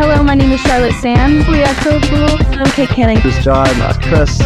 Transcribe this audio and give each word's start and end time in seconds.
Hello, 0.00 0.22
my 0.22 0.34
name 0.34 0.50
is 0.52 0.60
Charlotte 0.60 0.94
Sands. 0.94 1.46
We 1.48 1.62
are 1.62 1.74
so 1.84 2.00
cool. 2.08 2.32
I'm 2.58 2.70
Kate 2.72 2.88
Canning. 2.88 3.20
This 3.20 3.36
is 3.36 3.44
John. 3.44 3.68
That's 3.78 3.98
Chris. 3.98 4.38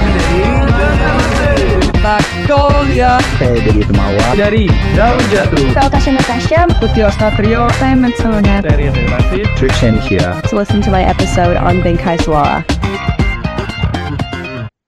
Magnolia 2.02 3.16
Hey, 3.40 3.62
dari 3.64 3.80
Temawa. 3.86 4.34
dari 4.36 4.66
Daun 4.98 5.22
Jatuh 5.32 5.72
Natasha 5.72 6.10
Natasha. 6.12 6.60
Putih 6.82 7.06
Satrio 7.16 7.70
I'm 7.80 8.04
Antonia. 8.04 8.60
dari 8.60 8.90
Relasi 8.92 9.46
Trikshan 9.56 9.96
here. 10.02 10.34
To 10.50 10.56
listen 10.58 10.82
to 10.82 10.90
my 10.90 11.00
episode 11.06 11.56
on 11.56 11.80
Bengkai 11.80 12.18
Suara. 12.20 12.60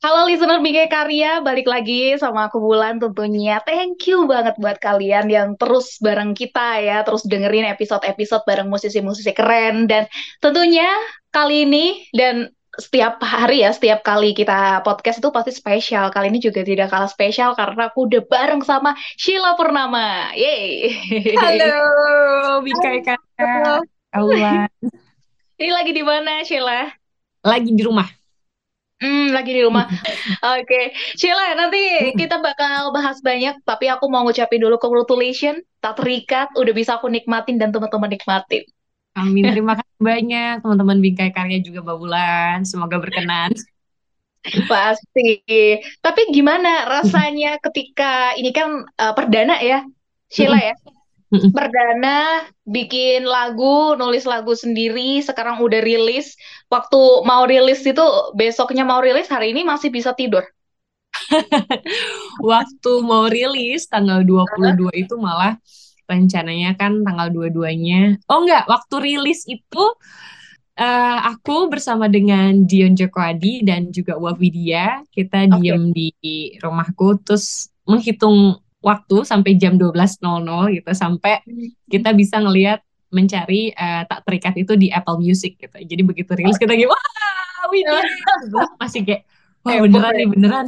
Halo 0.07 0.31
listener 0.31 0.63
Bingkai 0.63 0.87
Karya, 0.87 1.43
balik 1.43 1.67
lagi 1.67 2.15
sama 2.15 2.47
aku 2.47 2.63
Bulan 2.63 3.03
tentunya. 3.03 3.59
Thank 3.67 4.07
you 4.07 4.31
banget 4.31 4.55
buat 4.55 4.79
kalian 4.79 5.27
yang 5.27 5.59
terus 5.59 5.99
bareng 5.99 6.31
kita 6.31 6.79
ya, 6.79 7.03
terus 7.03 7.27
dengerin 7.27 7.67
episode-episode 7.75 8.47
bareng 8.47 8.71
musisi-musisi 8.71 9.35
keren. 9.35 9.91
Dan 9.91 10.07
tentunya 10.39 10.87
kali 11.35 11.67
ini 11.67 12.07
dan 12.15 12.55
setiap 12.79 13.19
hari 13.19 13.67
ya, 13.67 13.75
setiap 13.75 14.07
kali 14.07 14.31
kita 14.31 14.87
podcast 14.87 15.19
itu 15.19 15.35
pasti 15.35 15.51
spesial. 15.51 16.15
Kali 16.15 16.31
ini 16.31 16.39
juga 16.39 16.63
tidak 16.63 16.87
kalah 16.87 17.11
spesial 17.11 17.59
karena 17.59 17.91
aku 17.91 18.07
udah 18.07 18.23
bareng 18.31 18.63
sama 18.63 18.95
Sheila 19.19 19.59
Purnama. 19.59 20.31
Yeay! 20.39 20.87
Halo, 21.35 22.63
Bingkai 22.63 23.03
Kakak. 23.03 23.83
Awan. 24.15 24.71
Ini 25.59 25.71
lagi 25.75 25.91
di 25.91 26.07
mana 26.07 26.47
Sheila? 26.47 26.95
Lagi 27.43 27.75
di 27.75 27.83
rumah. 27.83 28.07
Hmm, 28.97 29.29
lagi 29.37 29.53
di 29.53 29.61
rumah. 29.61 29.85
Oke, 30.57 30.97
Sheila, 31.21 31.53
nanti 31.53 32.13
kita 32.17 32.41
bakal 32.41 32.97
bahas 32.97 33.21
banyak, 33.21 33.61
tapi 33.61 33.93
aku 33.93 34.09
mau 34.09 34.25
ngucapin 34.25 34.57
dulu 34.57 34.81
congratulations, 34.81 35.61
tak 35.85 36.01
terikat, 36.01 36.49
udah 36.57 36.73
bisa 36.73 36.97
aku 36.97 37.13
nikmatin 37.13 37.61
dan 37.61 37.77
teman-teman 37.77 38.17
nikmatin. 38.17 38.65
Amin. 39.17 39.45
Terima 39.53 39.77
kasih 39.77 40.01
banyak 40.01 40.55
teman-teman 40.65 40.99
Bingkai 41.05 41.33
Karya 41.33 41.61
juga 41.61 41.85
Babulan. 41.85 42.65
Semoga 42.65 42.97
berkenan. 42.97 43.53
Pasti. 44.71 45.45
Tapi 46.01 46.21
gimana 46.33 46.87
rasanya 46.89 47.61
ketika 47.61 48.33
ini 48.41 48.55
kan 48.55 48.81
eh, 48.81 49.13
perdana 49.13 49.61
ya, 49.61 49.85
Sheila 50.33 50.57
ya? 50.57 50.75
Mm-mm. 51.37 51.53
Perdana 51.53 52.49
bikin 52.65 53.29
lagu, 53.29 53.93
nulis 54.01 54.25
lagu 54.25 54.57
sendiri, 54.57 55.21
sekarang 55.21 55.61
udah 55.61 55.85
rilis. 55.85 56.35
Waktu 56.73 56.99
mau 57.29 57.45
rilis 57.45 57.85
itu, 57.85 58.07
besoknya 58.33 58.89
mau 58.89 59.05
rilis, 59.05 59.29
hari 59.29 59.53
ini 59.53 59.63
masih 59.63 59.93
bisa 59.93 60.17
tidur. 60.17 60.43
Waktu 62.41 62.93
mau 63.05 63.29
rilis 63.29 63.89
tanggal 63.89 64.25
22 64.25 64.93
itu 64.97 65.15
malah 65.21 65.61
rencananya 66.07 66.79
kan 66.79 67.03
tanggal 67.03 67.29
22-nya. 67.35 68.23
Oh 68.31 68.47
enggak, 68.47 68.65
waktu 68.71 68.95
rilis 69.03 69.43
itu 69.51 69.85
eh, 70.79 71.19
aku 71.27 71.67
bersama 71.67 72.07
dengan 72.07 72.63
Dion 72.63 72.95
Joko 72.95 73.19
Adi 73.19 73.67
dan 73.67 73.91
juga 73.91 74.15
Wafidia, 74.15 75.03
kita 75.11 75.51
Oke. 75.51 75.59
diem 75.61 75.91
di 75.91 76.11
rumahku 76.63 77.19
terus 77.27 77.69
menghitung 77.87 78.63
waktu 78.87 79.27
sampai 79.27 79.59
jam 79.59 79.75
12.00 79.75 80.23
gitu 80.79 80.91
sampai 80.95 81.43
kita 81.91 82.15
bisa 82.15 82.39
ngelihat 82.39 82.87
mencari 83.11 83.75
eh, 83.75 84.03
tak 84.07 84.23
terikat 84.23 84.55
itu 84.55 84.79
di 84.79 84.95
Apple 84.95 85.19
Music 85.19 85.59
gitu. 85.59 85.75
Jadi 85.75 86.03
begitu 86.07 86.31
rilis 86.39 86.55
kita 86.55 86.75
kayak 86.75 86.91
wah, 86.91 87.03
Widya 87.71 87.99
Gitu. 88.47 88.59
masih 88.79 89.01
kayak 89.03 89.23
wah 89.67 89.75
beneran 89.83 90.13
ya. 90.15 90.19
nih 90.23 90.29
beneran. 90.31 90.67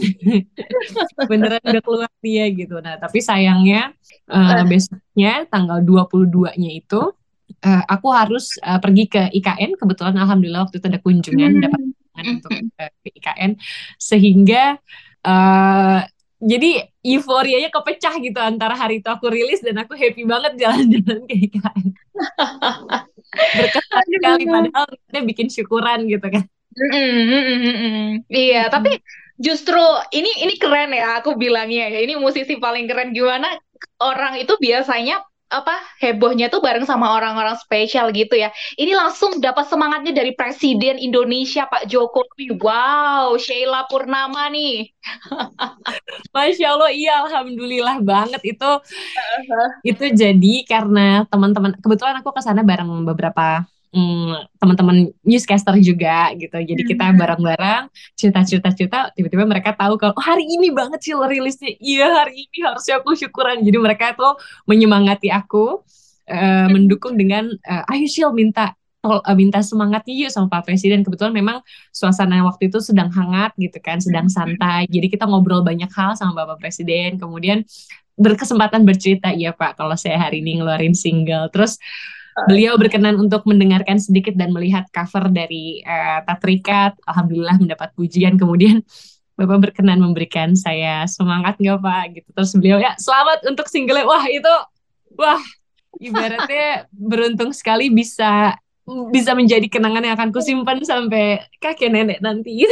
beneran 1.31 1.63
udah 1.63 1.83
keluar 1.83 2.11
dia 2.19 2.45
gitu. 2.51 2.83
Nah, 2.83 2.99
tapi 2.99 3.23
sayangnya 3.23 3.95
eh, 4.27 4.63
besoknya 4.67 5.47
tanggal 5.47 5.79
22-nya 5.87 6.71
itu 6.75 7.01
eh, 7.63 7.85
aku 7.87 8.09
harus 8.11 8.59
eh, 8.59 8.81
pergi 8.83 9.05
ke 9.07 9.23
IKN. 9.31 9.79
Kebetulan 9.79 10.19
alhamdulillah 10.19 10.67
waktu 10.67 10.83
itu 10.83 10.87
ada 10.91 10.99
kunjungan 10.99 11.53
dapat 11.63 11.81
kunjungan 11.87 12.25
untuk 12.39 12.51
eh, 12.51 12.91
ke 12.99 13.09
IKN 13.15 13.51
sehingga 13.99 14.79
eh, 15.23 16.01
jadi 16.39 16.87
euforianya 17.03 17.71
kepecah 17.75 18.15
gitu 18.23 18.39
antara 18.39 18.79
hari 18.79 19.03
itu 19.03 19.11
aku 19.11 19.27
rilis 19.27 19.59
dan 19.59 19.83
aku 19.83 19.99
happy 19.99 20.23
banget 20.23 20.55
jalan-jalan 20.55 21.27
ke 21.27 21.35
IKN. 21.51 21.87
Berkesan 23.59 24.05
sekali 24.07 24.45
padahal 24.47 24.87
kita 24.87 25.21
bikin 25.27 25.49
syukuran 25.51 26.07
gitu 26.07 26.27
kan. 26.31 26.47
Iya, 28.31 28.71
tapi 28.71 29.03
justru 29.35 29.83
ini 30.15 30.31
ini 30.47 30.55
keren 30.59 30.95
ya 30.95 31.19
aku 31.19 31.35
bilangnya 31.35 31.91
ya. 31.91 32.07
Ini 32.07 32.15
musisi 32.23 32.55
paling 32.55 32.87
keren 32.87 33.11
gimana 33.11 33.51
orang 33.99 34.39
itu 34.39 34.55
biasanya 34.63 35.23
apa 35.49 35.73
hebohnya 36.05 36.53
tuh 36.53 36.61
bareng 36.61 36.85
sama 36.85 37.17
orang-orang 37.17 37.57
spesial 37.57 38.13
gitu 38.13 38.37
ya. 38.37 38.53
Ini 38.77 38.93
langsung 38.93 39.41
dapat 39.41 39.65
semangatnya 39.69 40.13
dari 40.13 40.37
Presiden 40.37 41.01
Indonesia 41.01 41.65
Pak 41.65 41.89
Jokowi. 41.89 42.61
Wow, 42.61 43.37
Sheila 43.41 43.89
Purnama 43.89 44.53
nih. 44.53 44.93
Masya 46.37 46.67
Allah, 46.77 46.91
iya 46.93 47.25
alhamdulillah 47.25 47.97
banget 48.05 48.43
itu 48.45 48.71
itu 49.87 50.05
jadi 50.13 50.55
karena 50.69 51.25
teman-teman 51.33 51.73
kebetulan 51.81 52.21
aku 52.21 52.31
ke 52.37 52.43
sana 52.45 52.61
bareng 52.61 52.89
beberapa 53.09 53.65
mm, 53.93 54.59
teman-teman 54.61 54.97
newscaster 55.25 55.75
juga 55.81 56.33
gitu. 56.37 56.55
Jadi 56.55 56.83
kita 56.85 57.13
bareng-bareng 57.17 57.89
cerita-cerita 58.19 58.69
cerita 58.77 58.99
tiba-tiba 59.17 59.45
mereka 59.49 59.73
tahu 59.77 59.97
kalau 59.97 60.15
"Oh, 60.17 60.25
hari 60.25 60.45
ini 60.45 60.69
banget 60.73 61.01
sih 61.05 61.15
rilisnya. 61.17 61.73
Iya, 61.81 62.07
hari 62.25 62.49
ini 62.49 62.59
harusnya 62.65 63.01
aku 63.01 63.15
syukuran. 63.17 63.65
Jadi 63.65 63.79
mereka 63.81 64.13
tuh 64.17 64.37
menyemangati 64.69 65.29
aku 65.33 65.83
eh, 66.29 66.69
mendukung 66.69 67.17
dengan 67.17 67.49
eh, 67.65 67.91
ayo 67.97 68.07
Shil 68.09 68.31
minta 68.37 68.77
tol- 69.01 69.25
eh, 69.25 69.37
minta 69.39 69.65
semangatnya 69.65 70.15
yuk 70.27 70.31
sama 70.35 70.47
Pak 70.53 70.69
Presiden. 70.69 71.01
Kebetulan 71.07 71.33
memang 71.33 71.65
suasana 71.95 72.45
waktu 72.45 72.69
itu 72.69 72.79
sedang 72.85 73.09
hangat 73.15 73.57
gitu 73.57 73.79
kan, 73.81 73.99
sedang 74.03 74.29
santai. 74.29 74.85
Jadi 74.91 75.07
kita 75.09 75.25
ngobrol 75.25 75.65
banyak 75.65 75.89
hal 75.95 76.13
sama 76.19 76.37
Bapak 76.45 76.61
Presiden. 76.61 77.17
Kemudian 77.17 77.65
berkesempatan 78.19 78.83
bercerita, 78.83 79.31
iya 79.31 79.55
Pak, 79.55 79.79
kalau 79.79 79.95
saya 79.95 80.19
hari 80.19 80.43
ini 80.43 80.59
ngeluarin 80.59 80.93
single. 80.93 81.47
Terus 81.55 81.79
beliau 82.47 82.79
berkenan 82.79 83.19
untuk 83.19 83.43
mendengarkan 83.49 83.99
sedikit 83.99 84.37
dan 84.39 84.55
melihat 84.55 84.87
cover 84.95 85.33
dari 85.33 85.83
eh, 85.83 86.21
Tatrikat. 86.23 86.95
Alhamdulillah 87.09 87.59
mendapat 87.59 87.91
pujian. 87.99 88.39
Kemudian 88.39 88.85
Bapak 89.39 89.71
berkenan 89.71 90.03
memberikan 90.03 90.59
saya 90.59 91.07
semangat 91.07 91.59
nggak 91.63 91.79
Pak? 91.79 92.05
Gitu. 92.11 92.29
Terus 92.35 92.51
beliau 92.59 92.79
ya 92.83 92.95
selamat 92.99 93.47
untuk 93.47 93.67
single. 93.71 94.03
Wah 94.07 94.27
itu, 94.27 94.55
wah 95.15 95.43
ibaratnya 96.03 96.91
beruntung 96.91 97.55
sekali 97.55 97.91
bisa 97.91 98.59
bisa 99.13 99.37
menjadi 99.37 99.67
kenangan 99.69 100.05
yang 100.05 100.15
akan 100.17 100.31
kusimpan 100.33 100.81
sampai 100.85 101.45
kakek 101.61 101.93
nenek 101.93 102.19
nanti. 102.25 102.65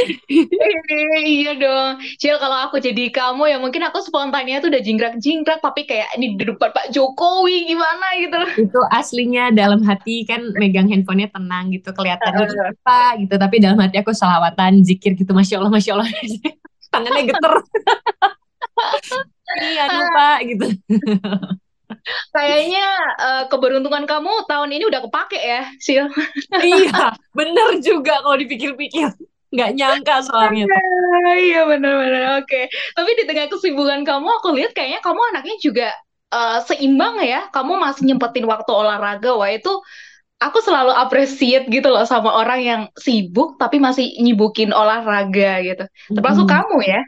Iya 1.17 1.59
dong. 1.59 1.99
Cil, 2.17 2.39
kalau 2.39 2.57
aku 2.69 2.79
jadi 2.79 3.11
kamu 3.11 3.51
ya 3.51 3.57
mungkin 3.59 3.83
aku 3.83 3.99
spontannya 3.99 4.63
tuh 4.63 4.71
udah 4.71 4.79
jingkrak-jingkrak 4.79 5.59
tapi 5.59 5.83
kayak 5.83 6.07
di 6.15 6.39
depan 6.39 6.71
Pak 6.71 6.95
Jokowi 6.95 7.67
gimana 7.67 8.07
gitu. 8.21 8.39
itu 8.67 8.79
aslinya 8.91 9.51
dalam 9.51 9.83
hati 9.83 10.23
kan 10.23 10.41
megang 10.55 10.87
handphonenya 10.87 11.29
tenang 11.31 11.69
gitu 11.73 11.89
kelihatannya 11.91 12.47
apa 12.47 13.19
gitu 13.21 13.35
tapi 13.35 13.55
dalam 13.59 13.77
hati 13.79 13.99
aku 13.99 14.11
salawatan 14.15 14.81
zikir 14.83 15.13
gitu 15.17 15.31
masya 15.35 15.59
allah 15.59 15.71
masya 15.71 15.97
allah 15.97 16.07
tangannya 16.93 17.23
geter 17.29 17.53
iya 19.63 19.83
lupa 19.91 20.29
gitu 20.43 20.67
Kayaknya 22.35 22.85
eh, 23.19 23.43
keberuntungan 23.51 24.05
kamu 24.07 24.31
tahun 24.49 24.69
ini 24.75 24.83
udah 24.89 25.01
kepake 25.09 25.39
ya, 25.39 25.61
Sil. 25.83 26.05
iya 26.69 27.03
bener 27.37 27.69
juga 27.87 28.13
kalau 28.23 28.37
dipikir-pikir 28.41 29.07
nggak 29.53 29.69
nyangka 29.77 30.15
soalnya. 30.27 30.67
Ah, 31.25 31.35
Iya 31.39 31.57
benar-benar. 31.69 32.23
Oke. 32.43 32.67
Tapi 32.95 33.09
di 33.19 33.23
tengah 33.27 33.47
kesibukan 33.51 34.01
kamu, 34.07 34.27
aku 34.39 34.47
lihat 34.57 34.71
kayaknya 34.75 34.99
kamu 35.05 35.21
anaknya 35.33 35.55
juga 35.63 35.87
eh, 36.33 36.57
seimbang 36.67 37.15
ya. 37.23 37.47
Kamu 37.53 37.73
masih 37.79 38.03
nyempetin 38.07 38.45
waktu 38.47 38.71
olahraga. 38.71 39.29
Wah 39.39 39.51
itu 39.53 39.69
aku 40.41 40.59
selalu 40.63 40.91
appreciate 40.95 41.65
gitu 41.71 41.87
loh 41.93 42.05
sama 42.07 42.31
orang 42.37 42.59
yang 42.63 42.81
sibuk 42.97 43.57
tapi 43.61 43.77
masih 43.81 44.05
nyibukin 44.23 44.71
olahraga 44.75 45.61
gitu. 45.65 45.83
Termasuk 46.15 46.45
Mm-mm. 46.45 46.51
kamu 46.51 46.77
ya. 46.85 47.01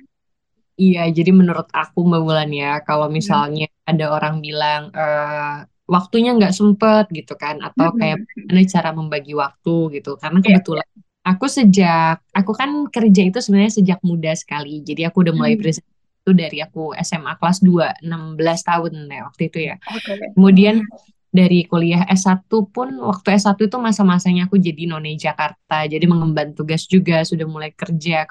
Iya, 0.80 1.00
jadi 1.18 1.32
menurut 1.40 1.68
aku 1.76 1.98
Mbak 2.08 2.22
Wulan 2.26 2.52
ya, 2.56 2.72
kalau 2.88 3.08
misalnya 3.18 3.68
ada 3.90 4.06
orang 4.16 4.40
bilang 4.46 4.82
eh, 4.96 5.56
waktunya 5.94 6.30
nggak 6.38 6.54
sempet 6.60 7.04
gitu 7.18 7.34
kan, 7.36 7.56
atau 7.68 7.88
kayak 8.00 8.18
gimana 8.48 8.62
cara 8.74 8.90
membagi 9.00 9.34
waktu 9.44 9.76
gitu. 10.00 10.10
Karena 10.22 10.40
Iya. 10.40 10.46
kebetulan 10.48 10.88
aku 11.30 11.46
sejak, 11.58 12.16
aku 12.40 12.52
kan 12.56 12.70
kerja 12.96 13.22
itu 13.30 13.38
sebenarnya 13.44 13.74
sejak 13.80 14.00
muda 14.10 14.32
sekali. 14.42 14.80
Jadi 14.88 15.02
aku 15.08 15.18
udah 15.28 15.34
mulai 15.36 15.54
Hmm. 15.60 15.62
present 15.68 15.86
itu 16.24 16.32
dari 16.36 16.58
aku 16.66 16.82
SMA 16.96 17.34
kelas 17.40 17.60
2, 17.60 17.88
16 18.06 18.60
tahun 18.64 18.94
ya 19.12 19.22
waktu 19.28 19.42
itu 19.52 19.60
ya. 19.70 19.76
Oke. 19.92 20.14
Kemudian 20.36 20.76
dari 21.30 21.60
kuliah 21.70 22.04
S1 22.10 22.66
pun, 22.74 22.90
waktu 23.04 23.28
S1 23.38 23.60
itu 23.70 23.78
masa-masanya 23.78 24.48
aku 24.50 24.58
jadi 24.58 24.90
none 24.90 25.14
Jakarta, 25.20 25.86
jadi 25.86 26.06
mengemban 26.10 26.56
tugas 26.58 26.88
juga, 26.90 27.22
sudah 27.22 27.46
mulai 27.46 27.70
kerja, 27.76 28.26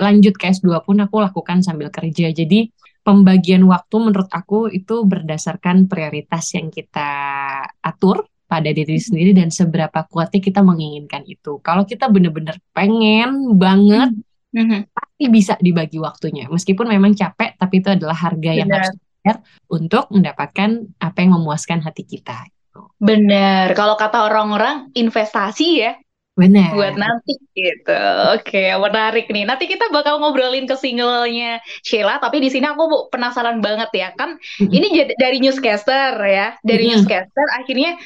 lanjut 0.00 0.34
ke 0.34 0.48
S2 0.48 0.80
pun 0.80 0.96
aku 0.98 1.20
lakukan 1.20 1.60
sambil 1.60 1.92
kerja. 1.92 2.32
Jadi 2.32 2.72
pembagian 3.04 3.64
waktu 3.68 3.96
menurut 4.00 4.32
aku 4.32 4.72
itu 4.72 5.04
berdasarkan 5.04 5.86
prioritas 5.86 6.56
yang 6.56 6.72
kita 6.72 7.10
atur 7.84 8.24
pada 8.50 8.66
diri 8.74 8.98
sendiri 8.98 9.30
dan 9.30 9.54
seberapa 9.54 10.02
kuatnya 10.10 10.42
kita 10.42 10.60
menginginkan 10.64 11.22
itu. 11.28 11.62
Kalau 11.62 11.86
kita 11.86 12.10
bener-bener 12.10 12.58
pengen 12.74 13.54
banget, 13.54 14.10
Mhm. 14.50 14.90
pasti 14.90 15.24
bisa 15.30 15.54
dibagi 15.62 16.02
waktunya. 16.02 16.50
Meskipun 16.50 16.90
memang 16.90 17.14
capek, 17.14 17.54
tapi 17.54 17.78
itu 17.78 17.94
adalah 17.94 18.18
harga 18.18 18.50
yang 18.50 18.66
Benar. 18.66 18.82
harus 18.82 18.90
dibayar 18.98 19.36
untuk 19.70 20.04
mendapatkan 20.10 20.70
apa 20.98 21.18
yang 21.22 21.32
memuaskan 21.38 21.78
hati 21.86 22.02
kita. 22.02 22.50
Bener. 22.98 23.70
Kalau 23.78 23.94
kata 23.94 24.26
orang-orang 24.26 24.90
investasi 24.98 25.66
ya 25.86 25.94
Benar. 26.38 26.72
buat 26.72 26.94
nanti 26.96 27.36
gitu. 27.52 28.00
Oke, 28.32 28.72
menarik 28.78 29.28
nih. 29.28 29.44
Nanti 29.44 29.68
kita 29.68 29.92
bakal 29.92 30.22
ngobrolin 30.22 30.64
ke 30.64 30.72
singlenya 30.78 31.60
Sheila, 31.84 32.16
tapi 32.22 32.40
di 32.40 32.48
sini 32.48 32.64
aku 32.64 33.12
penasaran 33.12 33.60
banget 33.60 33.90
ya. 33.92 34.08
Kan 34.16 34.40
ini 34.72 35.04
dari 35.20 35.36
newscaster 35.42 36.16
ya. 36.22 36.56
Dari 36.64 36.86
Mm-mm. 36.86 36.96
newscaster 36.96 37.46
akhirnya 37.60 37.98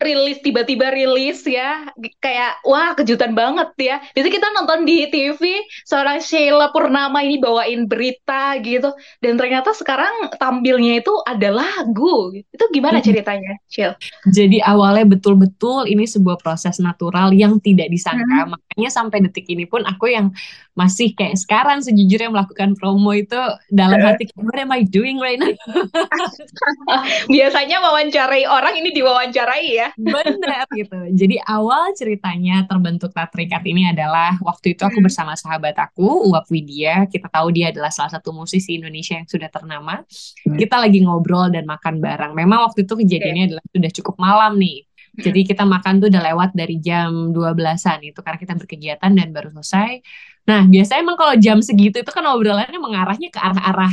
rilis 0.00 0.40
tiba-tiba 0.40 0.90
rilis 0.90 1.44
ya. 1.44 1.86
Kayak 2.18 2.64
wah 2.64 2.96
kejutan 2.96 3.36
banget 3.36 3.70
ya. 3.78 3.96
Biasanya 4.16 4.34
kita 4.34 4.48
nonton 4.56 4.88
di 4.88 5.06
TV 5.12 5.42
seorang 5.84 6.18
Sheila 6.24 6.72
Purnama 6.72 7.20
ini 7.20 7.36
bawain 7.36 7.84
berita 7.84 8.56
gitu 8.64 8.90
dan 9.20 9.36
ternyata 9.36 9.76
sekarang 9.76 10.32
tampilnya 10.40 11.04
itu 11.04 11.12
ada 11.28 11.52
lagu. 11.52 12.32
Itu 12.50 12.64
gimana 12.72 13.04
ceritanya, 13.04 13.60
Sheila? 13.68 13.94
Jadi 14.32 14.58
awalnya 14.64 15.04
betul-betul 15.04 15.86
ini 15.86 16.08
sebuah 16.08 16.40
proses 16.40 16.80
natural 16.80 17.36
yang 17.36 17.60
tidak 17.60 17.92
disangka. 17.92 18.56
Makanya 18.80 18.96
sampai 18.96 19.20
detik 19.28 19.44
ini 19.52 19.68
pun 19.68 19.84
aku 19.84 20.08
yang 20.08 20.32
masih 20.72 21.12
kayak 21.12 21.36
sekarang 21.36 21.84
sejujurnya 21.84 22.32
melakukan 22.32 22.72
promo 22.80 23.12
itu 23.12 23.36
dalam 23.68 24.00
hati 24.00 24.32
what 24.40 24.56
am 24.56 24.72
I 24.72 24.88
doing 24.88 25.20
right 25.20 25.36
now? 25.36 25.52
Biasanya 27.28 27.84
wawancarai 27.84 28.48
orang 28.48 28.80
ini 28.80 28.88
diwawancarai 28.96 29.66
ya. 29.68 29.92
Benar 30.00 30.64
gitu. 30.72 30.96
Jadi 31.12 31.36
awal 31.44 31.92
ceritanya 31.92 32.64
terbentuk 32.64 33.12
Tatrikat 33.12 33.60
ini 33.68 33.92
adalah 33.92 34.40
waktu 34.40 34.72
itu 34.72 34.80
aku 34.88 34.96
Hmm. 34.96 35.04
bersama 35.04 35.32
sahabat 35.36 35.76
aku, 35.76 36.32
Uwap 36.32 36.48
Widya. 36.48 37.04
Kita 37.04 37.28
tahu 37.28 37.52
dia 37.52 37.68
adalah 37.68 37.92
salah 37.92 38.16
satu 38.16 38.32
musisi 38.32 38.80
Indonesia 38.80 39.20
yang 39.20 39.28
sudah 39.28 39.52
ternama. 39.52 40.00
Kita 40.44 40.80
lagi 40.80 41.04
ngobrol 41.04 41.52
dan 41.52 41.68
makan 41.68 42.00
bareng. 42.00 42.32
Memang 42.32 42.64
waktu 42.72 42.88
itu 42.88 42.96
kejadiannya 42.96 43.44
adalah 43.52 43.64
sudah 43.68 43.90
cukup 43.92 44.16
malam 44.16 44.56
nih. 44.56 44.88
Jadi 45.20 45.40
kita 45.46 45.62
makan 45.68 46.00
tuh 46.00 46.08
udah 46.12 46.22
lewat 46.32 46.50
dari 46.56 46.80
jam 46.80 47.30
12-an 47.36 48.00
itu 48.02 48.18
karena 48.24 48.38
kita 48.40 48.54
berkegiatan 48.58 49.10
dan 49.12 49.28
baru 49.36 49.48
selesai. 49.60 50.00
Nah, 50.48 50.64
biasanya 50.66 51.00
emang 51.04 51.16
kalau 51.20 51.34
jam 51.38 51.58
segitu 51.60 52.00
itu 52.02 52.10
kan 52.10 52.24
obrolannya 52.26 52.80
mengarahnya 52.80 53.28
ke 53.30 53.38
arah-arah 53.38 53.92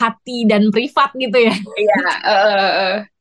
hati 0.00 0.48
dan 0.48 0.72
privat 0.72 1.12
gitu 1.18 1.36
ya. 1.36 1.54
Iya, 1.54 1.96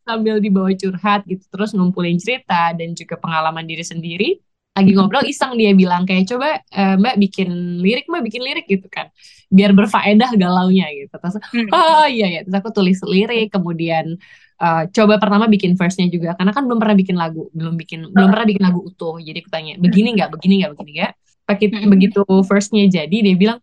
sambil 0.07 0.41
dibawa 0.41 0.73
curhat 0.73 1.21
gitu 1.29 1.45
terus 1.53 1.69
ngumpulin 1.75 2.17
cerita 2.17 2.73
dan 2.73 2.97
juga 2.97 3.15
pengalaman 3.19 3.65
diri 3.67 3.85
sendiri. 3.85 4.29
Lagi 4.73 4.95
ngobrol 4.95 5.27
iseng 5.27 5.59
dia 5.59 5.75
bilang 5.75 6.07
kayak 6.07 6.29
coba 6.29 6.63
eh, 6.71 6.95
mbak 6.95 7.19
bikin 7.19 7.49
lirik 7.83 8.07
mbak 8.07 8.23
bikin 8.25 8.41
lirik 8.41 8.65
gitu 8.65 8.87
kan. 8.87 9.11
Biar 9.51 9.75
berfaedah 9.75 10.29
galaunya 10.39 10.87
gitu. 10.95 11.13
Terus 11.13 11.35
Hmm. 11.51 11.67
oh 11.73 12.05
iya 12.07 12.25
ya 12.31 12.39
terus 12.45 12.55
aku 12.57 12.69
tulis 12.73 12.97
lirik 13.05 13.51
kemudian 13.53 14.17
eh, 14.59 14.83
coba 14.91 15.15
pertama 15.17 15.47
bikin 15.47 15.73
verse-nya 15.79 16.11
juga 16.11 16.35
karena 16.35 16.51
kan 16.51 16.63
belum 16.67 16.79
pernah 16.83 16.95
bikin 16.99 17.15
lagu 17.15 17.47
belum 17.55 17.75
bikin 17.79 17.99
belum 18.11 18.29
pernah 18.29 18.45
bikin 18.47 18.63
lagu 18.63 18.79
utuh 18.83 19.15
jadi 19.23 19.39
aku 19.39 19.49
tanya 19.49 19.73
begini 19.79 20.15
nggak 20.19 20.29
begini 20.35 20.53
nggak 20.63 20.71
begini 20.75 20.91
nggak 20.99 21.13
Hmm. 21.49 21.89
begitu 21.89 22.21
verse-nya 22.45 22.85
jadi 22.85 23.17
dia 23.25 23.33
bilang 23.33 23.59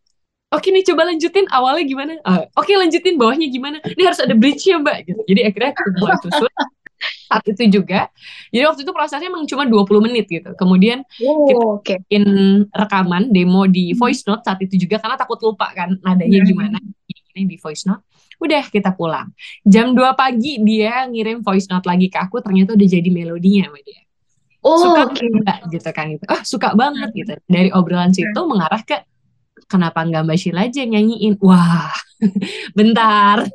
Oke 0.46 0.70
nih 0.70 0.87
coba 0.87 1.10
lanjutin 1.10 1.43
awalnya 1.50 1.82
gimana? 1.82 2.12
Ah, 2.22 2.46
Oke 2.54 2.70
lanjutin 2.78 3.19
bawahnya 3.19 3.50
gimana? 3.50 3.82
Ini 3.82 4.02
harus 4.06 4.22
ada 4.22 4.31
bridge-nya 4.31 4.78
mbak. 4.78 5.02
Gitu. 5.10 5.20
Jadi 5.26 5.40
akhirnya 5.43 5.70
aku 5.75 5.88
mulai 5.98 6.16
susun 6.22 6.52
saat 7.26 7.44
itu 7.50 7.82
juga. 7.82 8.06
Jadi 8.54 8.62
waktu 8.62 8.81
itu 8.87 8.92
prosesnya 8.94 9.26
emang 9.26 9.42
cuma 9.50 9.66
20 9.66 9.99
menit 10.06 10.31
gitu. 10.31 10.54
Kemudian 10.54 11.02
Oh, 11.26 11.82
oke. 11.82 11.99
bikin 12.06 12.25
rekaman 12.70 13.34
demo 13.34 13.66
di 13.66 13.90
voice 13.99 14.22
note 14.31 14.46
saat 14.46 14.62
itu 14.62 14.87
juga 14.87 15.02
karena 15.02 15.19
takut 15.19 15.37
lupa 15.42 15.66
kan 15.75 15.99
nadanya 15.99 16.38
Hmm. 16.38 16.49
gimana. 16.49 16.78
Ini 17.34 17.42
di 17.50 17.58
voice 17.58 17.82
note. 17.90 18.06
Udah 18.36 18.64
kita 18.68 18.92
pulang. 18.92 19.32
Jam 19.64 19.96
2 19.96 20.12
pagi 20.12 20.60
dia 20.60 21.08
ngirim 21.08 21.40
voice 21.40 21.66
note 21.72 21.88
lagi 21.88 22.12
ke 22.12 22.18
aku 22.20 22.40
ternyata 22.44 22.76
udah 22.76 22.88
jadi 22.88 23.08
melodinya 23.08 23.72
sama 23.72 23.80
dia. 23.80 24.00
Oh, 24.66 24.82
Suka 24.82 25.02
oke. 25.08 25.22
nggak 25.22 25.58
gitu 25.72 25.90
kan 25.94 26.04
gitu. 26.10 26.24
Ah 26.26 26.42
suka 26.42 26.68
banget 26.74 27.10
gitu. 27.14 27.32
Dari 27.46 27.70
obrolan 27.70 28.10
situ 28.10 28.40
mengarah 28.44 28.82
ke 28.82 28.98
kenapa 29.70 30.02
nggak 30.04 30.26
Mbak 30.26 30.38
Sheila 30.38 30.66
aja 30.66 30.82
nyanyiin? 30.84 31.38
Wah, 31.40 31.94
bentar. 32.78 33.46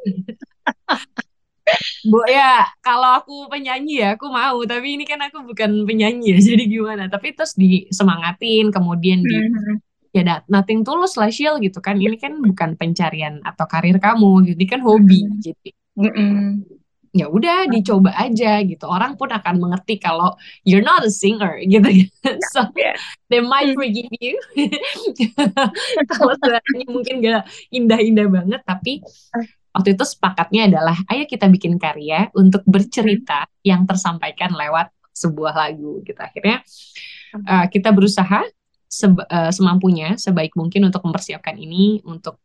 Bu 2.04 2.19
ya, 2.27 2.68
kalau 2.84 3.22
aku 3.22 3.48
penyanyi 3.48 4.01
ya 4.04 4.18
aku 4.19 4.27
mau, 4.27 4.57
tapi 4.68 4.98
ini 5.00 5.06
kan 5.07 5.22
aku 5.24 5.45
bukan 5.45 5.86
penyanyi 5.88 6.36
ya, 6.36 6.39
jadi 6.51 6.63
gimana? 6.68 7.07
Tapi 7.07 7.31
terus 7.38 7.54
disemangatin, 7.56 8.74
kemudian 8.74 9.22
di 9.24 9.36
Hmm. 9.36 9.77
Ya 10.12 10.22
that, 10.24 10.44
nothing 10.52 10.84
tulus 10.84 11.16
lah 11.16 11.31
Sheila 11.31 11.58
gitu 11.60 11.80
kan. 11.80 11.96
Ini 11.98 12.16
kan 12.19 12.40
bukan 12.40 12.75
pencarian 12.75 13.40
atau 13.42 13.66
karir 13.68 13.98
kamu, 13.98 14.52
jadi 14.56 14.63
kan 14.68 14.80
hobi. 14.84 15.24
Jadi 15.40 15.69
Mm-mm. 15.96 16.63
ya 17.12 17.28
udah 17.28 17.68
dicoba 17.68 18.16
aja 18.16 18.63
gitu. 18.63 18.88
Orang 18.88 19.19
pun 19.19 19.28
akan 19.28 19.60
mengerti 19.60 20.00
kalau 20.00 20.31
you're 20.63 20.84
not 20.84 21.04
a 21.04 21.12
singer 21.12 21.60
gitu. 21.72 22.08
So 22.56 22.72
Ya. 22.75 22.96
they 23.28 23.44
might 23.44 23.72
Hmm. 23.72 23.80
forgive 23.80 24.12
you. 24.19 24.40
Kalau 26.12 26.34
suaranya 26.40 26.86
mungkin 26.88 27.16
gak 27.19 27.44
indah-indah 27.72 28.28
banget, 28.31 28.62
tapi 28.63 29.04
waktu 29.72 29.96
itu 29.96 30.04
sepakatnya 30.04 30.68
adalah 30.72 30.96
ayo 31.12 31.24
kita 31.28 31.48
bikin 31.48 31.75
karya 31.80 32.28
untuk 32.36 32.63
bercerita 32.68 33.48
yang 33.63 33.84
tersampaikan 33.88 34.52
lewat 34.52 34.92
sebuah 35.12 35.54
lagu 35.56 36.00
gitu. 36.04 36.19
Akhirnya 36.19 36.63
uh, 37.44 37.66
kita 37.68 37.92
berusaha 37.92 38.48
seba- 38.92 39.28
uh, 39.32 39.52
semampunya 39.56 40.20
sebaik 40.20 40.52
mungkin 40.60 40.92
untuk 40.92 41.02
mempersiapkan 41.08 41.56
ini 41.56 42.04
untuk 42.04 42.36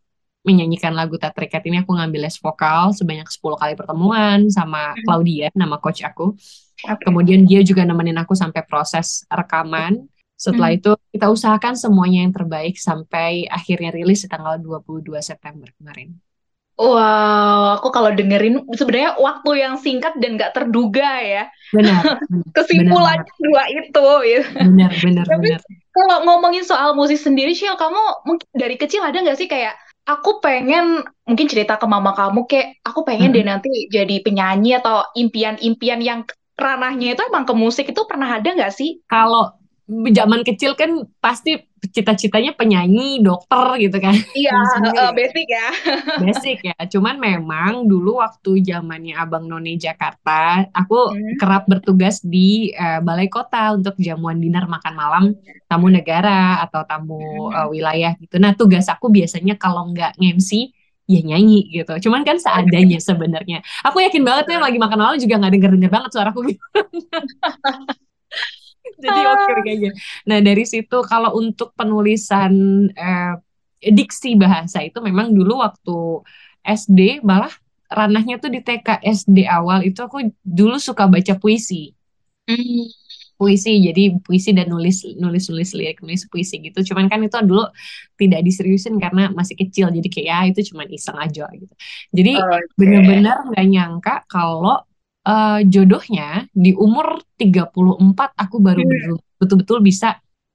menyanyikan 0.46 0.94
lagu 0.94 1.19
Tatrikat 1.19 1.66
ini 1.66 1.82
aku 1.82 1.90
ngambil 1.98 2.31
les 2.31 2.38
vokal 2.38 2.94
sebanyak 2.94 3.26
10 3.26 3.58
kali 3.58 3.75
pertemuan 3.75 4.46
sama 4.46 4.94
Claudia 5.02 5.50
nama 5.58 5.76
coach 5.82 6.06
aku. 6.06 6.38
Oke. 6.87 7.02
Kemudian 7.02 7.43
dia 7.50 7.60
juga 7.66 7.82
nemenin 7.82 8.14
aku 8.22 8.32
sampai 8.38 8.62
proses 8.62 9.26
rekaman. 9.26 10.06
Setelah 10.38 10.70
Hmm. 10.70 10.78
itu 10.78 10.90
kita 11.10 11.26
usahakan 11.32 11.75
semuanya 11.75 12.22
yang 12.28 12.34
terbaik 12.37 12.76
sampai 12.78 13.49
akhirnya 13.49 13.90
rilis 13.90 14.22
di 14.22 14.28
tanggal 14.31 14.54
22 14.62 15.19
September 15.25 15.66
kemarin. 15.81 16.14
Wow, 16.76 17.81
aku 17.81 17.88
kalau 17.88 18.12
dengerin 18.12 18.60
sebenarnya 18.76 19.16
waktu 19.16 19.50
yang 19.64 19.81
singkat 19.81 20.12
dan 20.20 20.37
gak 20.37 20.52
terduga 20.52 21.08
ya. 21.25 21.49
Benar, 21.72 22.04
benar, 22.28 22.52
Kesimpulannya 22.56 23.32
dua 23.40 23.62
itu. 23.72 24.06
ya. 24.28 24.40
benar, 24.60 24.92
benar, 25.02 25.26
Tapi 25.28 25.49
benar. 25.49 25.60
Kalau 25.96 26.28
ngomongin 26.28 26.60
soal 26.60 26.92
musik 26.92 27.16
sendiri, 27.16 27.56
Shil, 27.56 27.73
kamu 27.80 28.28
mungkin 28.28 28.49
dari 28.52 28.76
kecil 28.76 29.00
ada 29.00 29.16
nggak 29.16 29.38
sih 29.40 29.49
kayak 29.49 29.73
aku 30.04 30.44
pengen 30.44 31.02
mungkin 31.25 31.49
cerita 31.49 31.80
ke 31.80 31.87
mama 31.88 32.12
kamu 32.12 32.44
kayak 32.44 32.78
aku 32.85 33.02
pengen 33.02 33.32
deh 33.32 33.42
nanti 33.42 33.88
jadi 33.88 34.20
penyanyi 34.20 34.76
atau 34.76 35.02
impian-impian 35.16 35.99
yang 36.04 36.20
ranahnya 36.56 37.16
itu 37.16 37.23
emang 37.26 37.49
ke 37.49 37.54
musik 37.56 37.88
itu 37.88 38.02
pernah 38.04 38.37
ada 38.37 38.49
nggak 38.52 38.73
sih? 38.76 39.00
Kalau 39.09 39.56
zaman 39.87 40.43
kecil 40.43 40.75
kan 40.75 41.07
pasti 41.23 41.62
cita-citanya 41.87 42.50
penyanyi, 42.59 43.23
dokter 43.23 43.78
gitu 43.78 44.02
kan. 44.02 44.11
Iya, 44.35 44.59
eh, 44.90 45.11
basic 45.14 45.47
ya. 45.47 45.69
Basic 46.26 46.59
ya. 46.66 46.76
Cuman 46.90 47.23
memang 47.23 47.87
dulu 47.87 48.19
waktu 48.19 48.66
zamannya 48.66 49.14
Abang 49.14 49.47
None 49.47 49.78
Jakarta, 49.78 50.66
aku 50.75 51.14
Hmm. 51.14 51.38
kerap 51.38 51.71
bertugas 51.71 52.19
di 52.26 52.75
eh, 52.75 52.99
balai 52.99 53.31
kota 53.31 53.78
untuk 53.78 53.95
jamuan 54.02 54.43
dinner 54.43 54.66
makan 54.66 54.95
malam 54.99 55.25
tamu 55.71 55.87
negara 55.87 56.59
atau 56.66 56.83
tamu 56.83 57.55
eh, 57.55 57.69
wilayah 57.71 58.19
gitu. 58.19 58.43
Nah, 58.43 58.59
tugas 58.59 58.90
aku 58.90 59.07
biasanya 59.14 59.55
kalau 59.55 59.87
nggak 59.95 60.19
nge-MC 60.19 60.75
ya 61.07 61.23
nyanyi 61.23 61.71
gitu. 61.71 62.11
Cuman 62.11 62.26
kan 62.26 62.35
seadanya 62.43 62.99
sebenarnya. 62.99 63.62
Aku 63.87 64.02
yakin 64.02 64.26
banget 64.26 64.50
tuh 64.50 64.52
yang 64.59 64.66
lagi 64.66 64.78
makan 64.83 64.99
malam 64.99 65.16
juga 65.23 65.38
nggak 65.38 65.52
denger-denger 65.55 65.90
banget 65.95 66.11
suaraku 66.11 66.40
Jadi 69.04 69.20
oke 69.28 69.52
kayaknya. 69.62 69.92
Nah, 70.24 70.38
dari 70.40 70.64
situ 70.64 70.96
kalau 71.04 71.36
untuk 71.36 71.76
penulisan 71.76 72.52
eh, 72.92 73.34
diksi 73.80 74.34
bahasa 74.40 74.80
itu 74.82 74.98
memang 75.04 75.36
dulu 75.36 75.60
waktu 75.60 76.24
SD 76.66 77.22
malah 77.22 77.52
ranahnya 77.86 78.42
tuh 78.42 78.50
di 78.50 78.58
TK 78.64 78.98
SD 79.04 79.46
awal 79.46 79.86
itu 79.86 80.02
aku 80.02 80.26
dulu 80.42 80.80
suka 80.82 81.06
baca 81.06 81.38
puisi. 81.38 81.94
Hmm. 82.46 82.88
Puisi, 83.36 83.84
jadi 83.84 84.16
puisi 84.24 84.56
dan 84.56 84.72
nulis 84.72 85.04
nulis 85.20 85.52
nulis 85.52 85.70
lirik, 85.76 86.00
nulis 86.00 86.24
puisi 86.24 86.56
gitu. 86.56 86.80
Cuman 86.80 87.04
kan 87.12 87.20
itu 87.20 87.36
dulu 87.44 87.68
tidak 88.16 88.40
diseriusin 88.40 88.96
karena 88.96 89.28
masih 89.28 89.60
kecil. 89.60 89.92
Jadi 89.92 90.08
kayak 90.08 90.26
ya 90.26 90.38
itu 90.48 90.72
cuman 90.72 90.88
iseng 90.88 91.20
aja 91.20 91.44
gitu. 91.52 91.74
Jadi 92.16 92.32
Oke. 92.40 92.58
bener-bener 92.80 93.36
nggak 93.52 93.66
nyangka 93.68 94.14
kalau 94.24 94.80
eh, 95.26 95.61
jodohnya 95.66 96.47
di 96.54 96.71
umur 96.76 97.18
34 97.37 98.30
aku 98.38 98.56
baru 98.62 98.80
Hmm. 98.83 98.90
betul- 98.90 99.23
betul-betul 99.42 99.78
bisa 99.85 100.09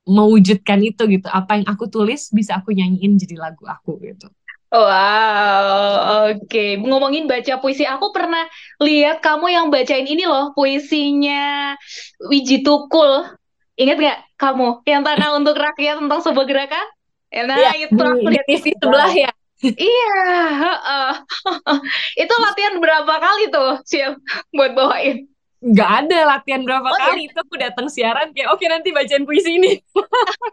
mewujudkan 0.08 0.82
itu 0.82 1.06
gitu. 1.06 1.28
Apa 1.30 1.62
yang 1.62 1.68
aku 1.70 1.86
tulis 1.92 2.34
bisa 2.34 2.58
aku 2.58 2.74
nyanyiin 2.74 3.20
jadi 3.22 3.36
lagu 3.38 3.64
aku 3.70 4.02
gitu. 4.02 4.28
Wow, 4.72 6.32
oke. 6.32 6.66
Ngomongin 6.80 7.28
baca 7.28 7.60
puisi, 7.60 7.84
aku 7.84 8.16
pernah 8.16 8.48
lihat 8.80 9.20
kamu 9.20 9.52
yang 9.52 9.66
bacain 9.68 10.08
ini 10.08 10.24
loh, 10.24 10.56
puisinya 10.56 11.76
Wiji 12.32 12.64
Tukul. 12.64 13.36
Ingat 13.76 13.98
nggak 14.00 14.20
kamu? 14.40 14.68
Yang 14.88 15.02
Tanah 15.12 15.30
untuk 15.36 15.56
Rakyat 15.60 15.96
tentang 16.00 16.20
sebuah 16.24 16.46
gerakan? 16.48 16.86
Ya, 17.32 17.42
nah, 17.48 17.58
Iya, 17.60 17.88
itu 17.88 18.00
aku 18.00 18.28
lihat. 18.32 18.46
TV 18.48 18.66
sebelah 18.80 19.12
ya. 19.12 19.32
Iya, 19.62 20.26
heeh. 20.58 21.12
Itu 22.26 22.34
latihan 22.42 22.76
berapa 22.82 23.14
kali 23.22 23.54
tuh, 23.54 23.78
Sil, 23.86 24.18
buat 24.58 24.74
bawain? 24.74 25.30
Nggak 25.62 25.92
ada 26.06 26.20
latihan 26.26 26.66
berapa 26.66 26.90
Oh 26.90 26.98
ya, 26.98 27.14
kali. 27.14 27.30
Itu 27.30 27.38
aku 27.38 27.56
datang 27.62 27.86
siaran 27.86 28.34
kayak, 28.34 28.50
oke 28.50 28.66
nanti 28.66 28.90
bacain 28.90 29.30
puisi 29.30 29.62
ini. 29.62 29.78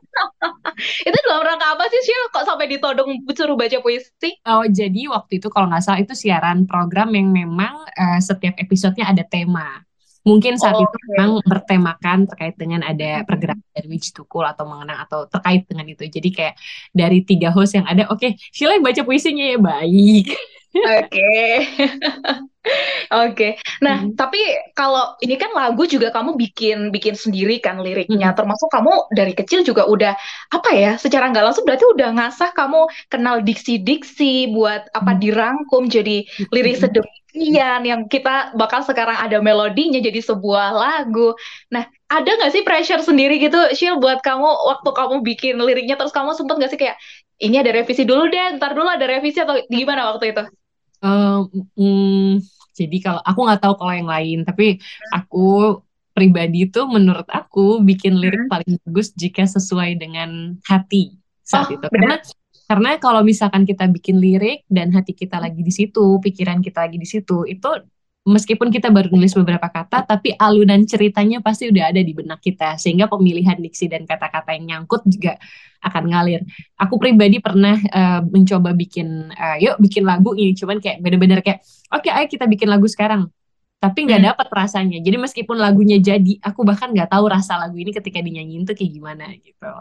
itu 1.09 1.19
dalam 1.25 1.41
rangka 1.49 1.73
apa 1.73 1.89
sih, 1.89 2.01
Sil? 2.05 2.23
Kok 2.29 2.45
sampai 2.45 2.69
ditodong 2.69 3.25
suruh 3.33 3.57
baca 3.57 3.81
puisi? 3.81 4.37
Oh, 4.45 4.69
jadi 4.69 5.09
waktu 5.09 5.41
itu 5.41 5.49
kalau 5.49 5.73
nggak 5.73 5.81
salah 5.81 6.05
itu 6.05 6.13
siaran 6.13 6.69
program 6.69 7.09
yang 7.17 7.33
memang 7.33 7.89
eh, 7.97 8.21
setiap 8.21 8.61
episodenya 8.61 9.09
ada 9.09 9.25
tema. 9.25 9.88
Mungkin 10.29 10.61
saat 10.61 10.77
itu 10.77 10.85
Oke. 10.93 11.09
memang 11.17 11.31
bertemakan 11.43 12.19
terkait 12.29 12.55
dengan 12.61 12.85
ada 12.85 13.25
pergerakan 13.25 13.65
dari 13.73 13.89
Wiji 13.89 14.13
Tukul 14.13 14.45
atau 14.45 14.69
mengenang 14.69 15.01
atau 15.03 15.25
terkait 15.25 15.65
dengan 15.65 15.89
itu. 15.89 16.05
Jadi 16.05 16.29
kayak 16.29 16.55
dari 16.93 17.25
tiga 17.25 17.49
host 17.49 17.73
yang 17.75 17.89
ada, 17.89 18.05
oke, 18.13 18.29
Sheila 18.53 18.77
yang 18.77 18.85
baca 18.85 19.03
puisinya 19.03 19.45
ya 19.49 19.59
baik. 19.59 20.27
Oke. 20.69 21.33
Oke. 23.09 23.57
Nah, 23.81 24.05
Mhm. 24.05 24.13
tapi 24.21 24.37
kalau 24.77 25.17
ini 25.25 25.41
kan 25.41 25.49
lagu 25.57 25.89
juga 25.89 26.13
kamu 26.13 26.37
bikin 26.37 26.93
bikin 26.93 27.17
sendiri 27.17 27.57
kan 27.65 27.81
liriknya. 27.81 28.37
Mhm. 28.37 28.37
Termasuk 28.37 28.69
kamu 28.69 28.93
dari 29.17 29.33
kecil 29.33 29.65
juga 29.65 29.89
udah 29.89 30.13
apa 30.53 30.71
ya? 30.77 31.01
Secara 31.01 31.33
nggak 31.33 31.45
langsung 31.49 31.65
berarti 31.65 31.89
udah 31.89 32.09
ngasah 32.21 32.53
kamu 32.53 32.85
kenal 33.09 33.41
diksi-diksi 33.41 34.53
buat 34.53 34.85
apa 34.93 35.17
Mhm. 35.17 35.21
dirangkum 35.25 35.83
jadi 35.89 36.29
lirik 36.53 36.77
Mhm. 36.77 36.83
Sedemikian 37.39 37.81
yang 37.87 38.01
kita 38.11 38.51
bakal 38.59 38.83
sekarang 38.83 39.15
ada 39.15 39.39
melodinya 39.39 40.03
jadi 40.03 40.19
sebuah 40.19 40.75
lagu. 40.75 41.39
Nah, 41.71 41.87
ada 42.11 42.27
nggak 42.27 42.51
sih 42.51 42.63
pressure 42.67 43.03
sendiri 43.03 43.39
gitu, 43.39 43.57
Shil, 43.79 44.03
buat 44.03 44.19
kamu 44.21 44.45
waktu 44.45 44.91
kamu 44.91 45.15
bikin 45.23 45.55
liriknya 45.63 45.95
terus 45.95 46.11
kamu 46.11 46.35
sempet 46.35 46.59
nggak 46.59 46.71
sih 46.75 46.81
kayak 46.81 46.97
ini 47.39 47.63
ada 47.63 47.71
revisi 47.71 48.03
dulu 48.03 48.27
deh, 48.27 48.59
ntar 48.59 48.75
dulu 48.75 48.91
ada 48.91 49.07
revisi 49.07 49.39
atau 49.39 49.55
gimana 49.71 50.11
waktu 50.15 50.35
itu? 50.35 50.43
Eh, 50.99 51.39
mm, 51.79 52.43
jadi 52.75 52.97
kalau 52.99 53.21
aku 53.23 53.39
nggak 53.47 53.61
tahu 53.63 53.75
kalau 53.79 53.93
yang 53.95 54.11
lain, 54.11 54.43
tapi 54.43 54.83
aku 55.15 55.79
pribadi 56.11 56.67
tuh 56.67 56.91
menurut 56.91 57.31
aku 57.31 57.79
bikin 57.87 58.19
lirik 58.19 58.51
Hmm. 58.51 58.59
paling 58.59 58.75
bagus 58.83 59.15
jika 59.15 59.47
sesuai 59.47 60.03
dengan 60.03 60.59
hati 60.67 61.15
saat 61.47 61.71
Oh, 61.71 61.79
itu. 61.79 61.87
benar. 61.87 62.19
Karena 62.19 62.38
karena 62.69 63.01
kalau 63.01 63.25
misalkan 63.25 63.65
kita 63.65 63.89
bikin 63.89 64.21
lirik 64.21 64.69
dan 64.69 64.93
hati 64.93 65.17
kita 65.17 65.41
lagi 65.41 65.65
di 65.65 65.73
situ, 65.73 66.21
pikiran 66.21 66.61
kita 66.61 66.85
lagi 66.85 67.01
di 67.01 67.09
situ, 67.09 67.49
itu 67.49 67.69
meskipun 68.29 68.69
kita 68.69 68.93
baru 68.93 69.09
nulis 69.09 69.33
beberapa 69.33 69.73
kata, 69.73 70.05
tapi 70.05 70.37
alunan 70.37 70.85
ceritanya 70.85 71.41
pasti 71.41 71.73
udah 71.73 71.89
ada 71.89 72.05
di 72.05 72.13
benak 72.13 72.45
kita, 72.45 72.77
sehingga 72.77 73.09
pemilihan 73.09 73.57
diksi 73.57 73.89
dan 73.89 74.05
kata-kata 74.05 74.53
yang 74.53 74.85
nyangkut 74.85 75.01
juga 75.09 75.41
akan 75.81 76.05
ngalir. 76.13 76.45
Aku 76.77 77.01
pribadi 77.01 77.41
pernah 77.41 77.81
eh, 77.81 78.21
mencoba 78.29 78.77
bikin, 78.77 79.33
eh, 79.33 79.57
yuk 79.65 79.81
bikin 79.81 80.05
lagu 80.05 80.37
ini, 80.37 80.53
cuman 80.53 80.77
kayak 80.77 81.01
bener-bener 81.01 81.41
kayak, 81.41 81.65
oke 81.89 82.05
ayo 82.13 82.27
kita 82.29 82.45
bikin 82.45 82.69
lagu 82.69 82.85
sekarang. 82.85 83.33
Tapi 83.81 83.99
nggak 84.11 84.21
Hmm. 84.21 84.29
dapet 84.35 84.49
rasanya. 84.53 84.99
Jadi 85.01 85.17
meskipun 85.17 85.57
lagunya 85.57 85.97
jadi, 86.03 86.37
aku 86.43 86.67
bahkan 86.69 86.91
nggak 86.93 87.09
tahu 87.15 87.25
rasa 87.31 87.57
lagu 87.63 87.79
ini 87.81 87.95
ketika 87.97 88.19
dinyanyiin 88.21 88.67
tuh 88.69 88.75
kayak 88.77 88.93
gimana 88.93 89.25
gitu. 89.41 89.73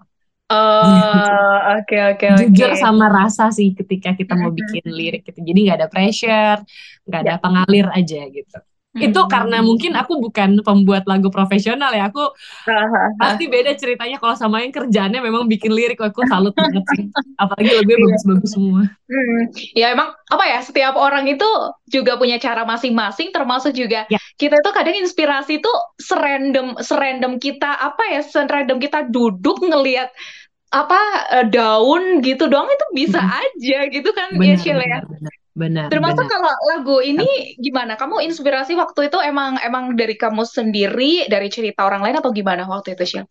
Oh, 0.49 1.75
oke 1.75 1.95
oke 2.11 2.27
Jujur 2.37 2.71
oke. 2.71 2.71
sama 2.83 3.05
rasa 3.17 3.43
sih 3.57 3.71
ketika 3.79 4.09
kita 4.19 4.33
mau 4.41 4.51
bikin 4.59 4.83
lirik 4.99 5.21
gitu. 5.27 5.39
Jadi 5.47 5.59
nggak 5.63 5.77
ada 5.79 5.87
pressure, 5.93 6.59
nggak 7.07 7.21
ada 7.23 7.33
Ya. 7.33 7.39
pengalir 7.43 7.85
aja 7.97 8.19
gitu. 8.35 8.57
Itu 8.97 9.25
Hmm. 9.25 9.29
karena 9.29 9.57
mungkin 9.61 9.93
aku 9.93 10.17
bukan 10.19 10.59
pembuat 10.65 11.05
lagu 11.05 11.29
profesional 11.29 11.93
ya. 11.93 12.09
Aku 12.09 12.33
pasti 13.17 13.45
beda 13.45 13.73
ceritanya 13.77 14.17
kalau 14.17 14.33
sama 14.33 14.61
yang 14.65 14.73
kerjaannya 14.73 15.21
memang 15.21 15.45
bikin 15.45 15.71
lirik. 15.71 16.01
Aku 16.01 16.25
salut 16.25 16.53
banget 16.59 16.83
sih. 16.95 17.05
Apalagi 17.37 17.71
lagunya 17.73 17.97
Iya. 17.97 18.05
bagus-bagus 18.09 18.51
semua. 18.53 18.81
Hmm. 19.07 19.39
Ya 19.73 19.87
emang 19.93 20.09
apa 20.27 20.43
ya 20.45 20.59
setiap 20.59 20.93
orang 20.97 21.25
itu 21.25 21.47
juga 21.87 22.17
punya 22.17 22.37
cara 22.37 22.65
masing-masing 22.65 23.31
termasuk 23.31 23.71
juga 23.71 24.03
Ya. 24.07 24.19
kita 24.35 24.59
itu 24.59 24.69
kadang 24.75 24.95
inspirasi 24.99 25.59
itu 25.59 25.71
serandom 25.97 26.75
serandom 26.83 27.39
kita 27.39 27.71
apa 27.71 28.03
ya 28.11 28.21
serandom 28.21 28.77
kita 28.77 29.07
duduk 29.07 29.61
ngelihat 29.63 30.11
apa 30.67 30.99
eh, 31.31 31.45
daun 31.47 32.19
gitu 32.19 32.51
doang 32.51 32.67
itu 32.67 32.85
bisa 32.91 33.23
Mm-mm. 33.23 33.39
aja 33.39 33.77
gitu 33.87 34.09
kan 34.11 34.35
ya 34.35 34.55
Benar, 34.55 34.57
Sheila 34.59 34.83
ya. 34.83 34.99
Benar, 35.57 35.89
Termasuk 35.89 36.21
benar. 36.21 36.33
kalau 36.37 36.51
lagu 36.69 36.97
ini 37.01 37.25
gimana? 37.57 37.97
Kamu 37.97 38.21
inspirasi 38.21 38.77
waktu 38.77 39.09
itu 39.09 39.17
emang 39.17 39.57
emang 39.65 39.97
dari 39.97 40.13
kamu 40.13 40.45
sendiri, 40.45 41.25
dari 41.25 41.49
cerita 41.49 41.89
orang 41.89 42.05
lain 42.05 42.21
atau 42.21 42.29
gimana 42.29 42.69
waktu 42.69 42.93
itu, 42.93 43.03
Sheila? 43.03 43.25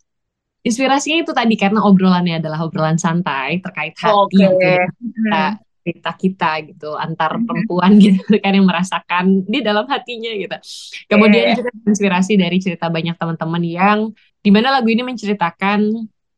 Inspirasinya 0.66 1.22
itu 1.22 1.30
tadi 1.30 1.54
karena 1.54 1.78
obrolannya 1.86 2.42
adalah 2.42 2.66
obrolan 2.66 2.98
santai 2.98 3.62
terkait 3.62 3.94
hati 3.94 4.18
Oke. 4.18 4.34
gitu 4.42 4.64
ya. 4.66 4.84
Kita, 4.90 5.42
Hmm. 5.54 5.62
cerita 5.86 6.10
kita 6.18 6.50
gitu 6.66 6.90
antar 6.98 7.38
Mhm. 7.38 7.46
perempuan 7.46 7.90
gitu 8.02 8.22
kan 8.42 8.50
yang 8.50 8.66
merasakan 8.66 9.24
di 9.46 9.62
dalam 9.62 9.86
hatinya 9.86 10.34
gitu. 10.34 10.56
Kemudian 11.06 11.54
Oke. 11.54 11.62
juga 11.62 11.70
inspirasi 11.86 12.34
dari 12.34 12.58
cerita 12.58 12.90
banyak 12.90 13.14
teman-teman 13.14 13.62
yang 13.62 13.98
di 14.42 14.50
mana 14.50 14.74
lagu 14.74 14.90
ini 14.90 15.06
menceritakan 15.06 15.86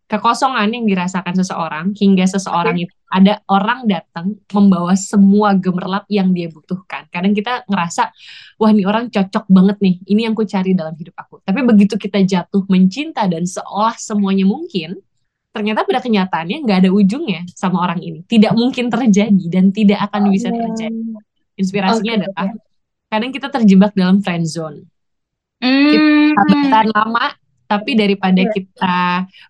kekosongan 0.09 0.73
yang 0.73 0.89
dirasakan 0.89 1.37
seseorang 1.37 1.87
hingga 1.93 2.25
seseorang 2.25 2.81
itu 2.81 2.95
ada 3.13 3.45
orang 3.49 3.85
datang 3.85 4.41
membawa 4.53 4.97
semua 4.97 5.53
gemerlap 5.53 6.09
yang 6.09 6.33
dia 6.33 6.49
butuhkan. 6.49 7.09
Kadang 7.13 7.37
kita 7.37 7.69
ngerasa 7.69 8.09
wah 8.57 8.73
ini 8.73 8.89
orang 8.89 9.13
cocok 9.13 9.45
banget 9.53 9.77
nih, 9.85 9.95
ini 10.09 10.25
yang 10.25 10.33
ku 10.33 10.49
cari 10.49 10.73
dalam 10.73 10.97
hidup 10.97 11.13
aku. 11.13 11.45
Tapi 11.45 11.61
begitu 11.61 12.01
kita 12.01 12.25
jatuh 12.25 12.65
mencinta 12.73 13.29
dan 13.29 13.45
seolah 13.45 14.01
semuanya 14.01 14.49
mungkin, 14.49 14.97
ternyata 15.53 15.85
pada 15.85 16.01
kenyataannya 16.01 16.57
nggak 16.65 16.79
ada 16.89 16.91
ujungnya 16.91 17.45
sama 17.53 17.85
orang 17.85 18.01
ini. 18.01 18.25
Tidak 18.25 18.57
mungkin 18.57 18.89
terjadi 18.89 19.45
dan 19.53 19.77
tidak 19.77 20.09
akan 20.09 20.33
bisa 20.33 20.49
terjadi. 20.49 21.05
Inspirasinya 21.61 22.13
Oke, 22.17 22.21
adalah 22.25 22.49
kadang 23.13 23.31
kita 23.37 23.49
terjebak 23.53 23.93
dalam 23.93 24.25
friend 24.25 24.49
zone. 24.49 24.89
Hmm. 25.59 26.33
Sahabatan 26.39 26.87
lama, 26.95 27.35
tapi 27.69 27.95
daripada 27.95 28.41
Iya. 28.41 28.51
kita 28.51 28.97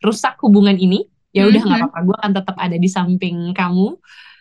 rusak 0.02 0.36
hubungan 0.42 0.74
ini, 0.74 1.06
ya 1.30 1.46
udah 1.46 1.62
nggak 1.62 1.78
Mhm. 1.78 1.86
apa-apa. 1.88 1.98
Gue 2.04 2.16
akan 2.18 2.32
tetap 2.34 2.56
ada 2.58 2.76
di 2.76 2.88
samping 2.90 3.54
kamu, 3.54 3.94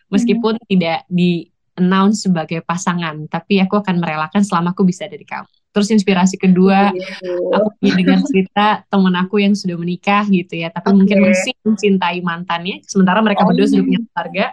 meskipun 0.10 0.57
tidak 0.65 1.05
di 1.07 1.46
announce 1.77 2.25
sebagai 2.25 2.65
pasangan, 2.65 3.29
tapi 3.29 3.62
aku 3.62 3.77
akan 3.77 4.01
merelakan 4.01 4.41
selama 4.41 4.74
aku 4.74 4.81
bisa 4.81 5.05
dari 5.05 5.22
kamu. 5.22 5.46
Terus 5.69 5.93
inspirasi 5.93 6.41
kedua, 6.41 6.89
Gitu. 6.89 7.53
aku 7.53 7.69
ingin 7.86 8.01
dengar 8.01 8.19
cerita 8.25 8.65
temen 8.89 9.13
aku 9.13 9.38
yang 9.38 9.53
sudah 9.53 9.77
menikah 9.77 10.25
gitu 10.25 10.57
ya, 10.57 10.74
tapi 10.74 10.89
Oke. 10.89 10.98
mungkin 11.05 11.17
masih 11.22 11.53
mencintai 11.62 12.17
mantannya, 12.25 12.81
sementara 12.81 13.22
mereka 13.22 13.46
Oh. 13.46 13.53
berdua 13.53 13.69
sudah 13.69 13.86
punya 13.86 14.01
keluarga. 14.10 14.46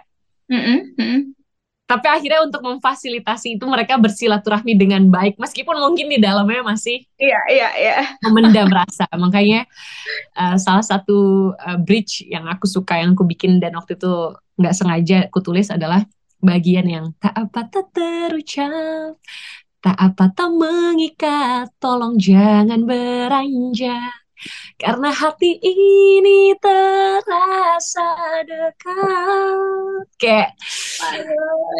Mm-mm, 0.45 0.79
mm-mm. 0.93 1.21
Tapi 1.85 2.07
akhirnya 2.09 2.41
untuk 2.41 2.65
memfasilitasi 2.65 3.61
itu 3.61 3.65
mereka 3.69 4.01
bersilaturahmi 4.01 4.73
dengan 4.73 5.05
baik, 5.05 5.37
meskipun 5.37 5.77
mungkin 5.77 6.09
di 6.09 6.17
dalamnya 6.17 6.65
masih 6.65 7.05
Iya, 7.21 7.41
iya, 7.45 7.69
iya. 7.77 7.97
memendam 8.25 8.65
rasa. 8.73 9.05
Makanya 9.13 9.69
uh, 10.33 10.57
salah 10.57 10.81
satu 10.81 11.53
uh, 11.53 11.77
bridge 11.77 12.25
yang 12.25 12.49
aku 12.49 12.65
suka, 12.65 12.97
yang 12.97 13.13
aku 13.13 13.29
bikin 13.29 13.61
dan 13.61 13.77
waktu 13.77 14.01
itu 14.01 14.33
nggak 14.57 14.73
sengaja 14.73 15.17
aku 15.29 15.45
tulis 15.45 15.69
adalah 15.69 16.01
bagian 16.41 16.89
yang 16.89 17.05
tak 17.21 17.37
apa 17.37 17.69
tak 17.69 17.93
terucap, 17.93 19.21
tak 19.77 19.97
apa 20.01 20.33
tak 20.33 20.49
mengikat, 20.57 21.69
tolong 21.77 22.17
jangan 22.17 22.81
beranjak. 22.81 24.24
Karena 24.75 25.09
hati 25.09 25.55
ini 25.61 26.53
terasa 26.59 28.09
dekat. 28.43 30.05
Kayak 30.19 30.49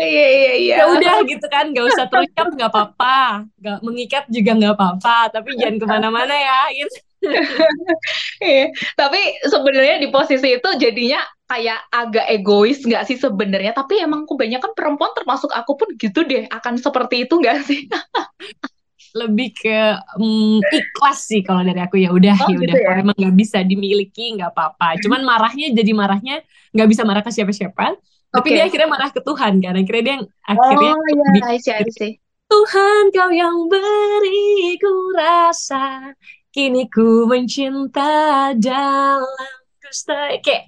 iya, 0.02 0.28
iya, 0.28 0.54
iya. 0.60 0.76
ya 0.82 0.86
udah 0.92 1.16
gitu 1.28 1.46
kan 1.52 1.72
nggak 1.72 1.86
usah 1.92 2.06
terucap 2.08 2.48
nggak 2.52 2.72
apa-apa 2.72 3.48
nggak 3.60 3.80
mengikat 3.84 4.24
juga 4.28 4.52
nggak 4.56 4.76
apa-apa 4.76 5.18
tapi 5.32 5.56
jangan 5.56 5.78
ke 5.80 5.86
mana-mana 5.88 6.36
ya 6.36 6.60
gitu 6.74 6.98
Iya. 8.46 8.70
Tapi 8.94 9.20
sebenarnya 9.50 9.96
di 10.02 10.08
posisi 10.14 10.48
itu 10.54 10.70
jadinya 10.78 11.22
kayak 11.46 11.90
agak 11.94 12.26
egois 12.30 12.82
nggak 12.86 13.06
sih 13.10 13.18
sebenarnya? 13.18 13.74
Tapi 13.74 14.02
emang 14.02 14.26
kebanyakan 14.30 14.72
perempuan 14.78 15.12
termasuk 15.18 15.52
aku 15.54 15.72
pun 15.78 15.90
gitu 15.98 16.26
deh 16.26 16.46
akan 16.50 16.78
seperti 16.78 17.26
itu 17.26 17.34
nggak 17.38 17.58
sih? 17.66 17.86
lebih 19.16 19.48
ke 19.56 19.72
mm, 20.20 20.68
ikhlas 20.78 21.18
sih 21.30 21.40
kalau 21.48 21.62
dari 21.68 21.80
aku 21.86 21.96
ya 22.04 22.10
udah 22.12 22.36
Oh, 22.40 22.50
ya 22.52 22.58
gitu 22.60 22.64
udah 22.64 22.76
ya? 22.76 22.84
kalau 22.84 22.98
emang 23.04 23.16
nggak 23.22 23.36
bisa 23.42 23.58
dimiliki 23.64 24.22
nggak 24.36 24.52
apa-apa 24.52 25.00
cuman 25.04 25.22
marahnya 25.24 25.66
jadi 25.78 25.92
marahnya 25.96 26.34
nggak 26.76 26.88
bisa 26.92 27.04
marah 27.08 27.24
ke 27.24 27.32
siapa-siapa 27.32 27.96
tapi 28.36 28.48
Oke. 28.48 28.56
dia 28.56 28.64
akhirnya 28.68 28.90
marah 28.92 29.10
ke 29.16 29.22
Tuhan 29.24 29.54
kan 29.64 29.74
akhirnya 29.80 30.04
dia 30.04 30.14
yang 30.20 30.26
akhirnya 30.44 30.92
Oh 30.92 31.04
iya, 31.14 31.32
bi- 31.34 31.48
I 31.54 31.58
see, 31.58 31.72
I 31.72 31.84
see. 31.90 32.20
Tuhan 32.50 33.04
kau 33.16 33.30
yang 33.34 33.58
beri 33.72 34.78
ku 34.82 34.92
rasa 35.18 36.14
Kini 36.54 36.88
ku 36.94 37.28
mencinta 37.32 38.54
dalam 38.56 39.54
Gusta 39.84 40.34
kayak 40.42 40.66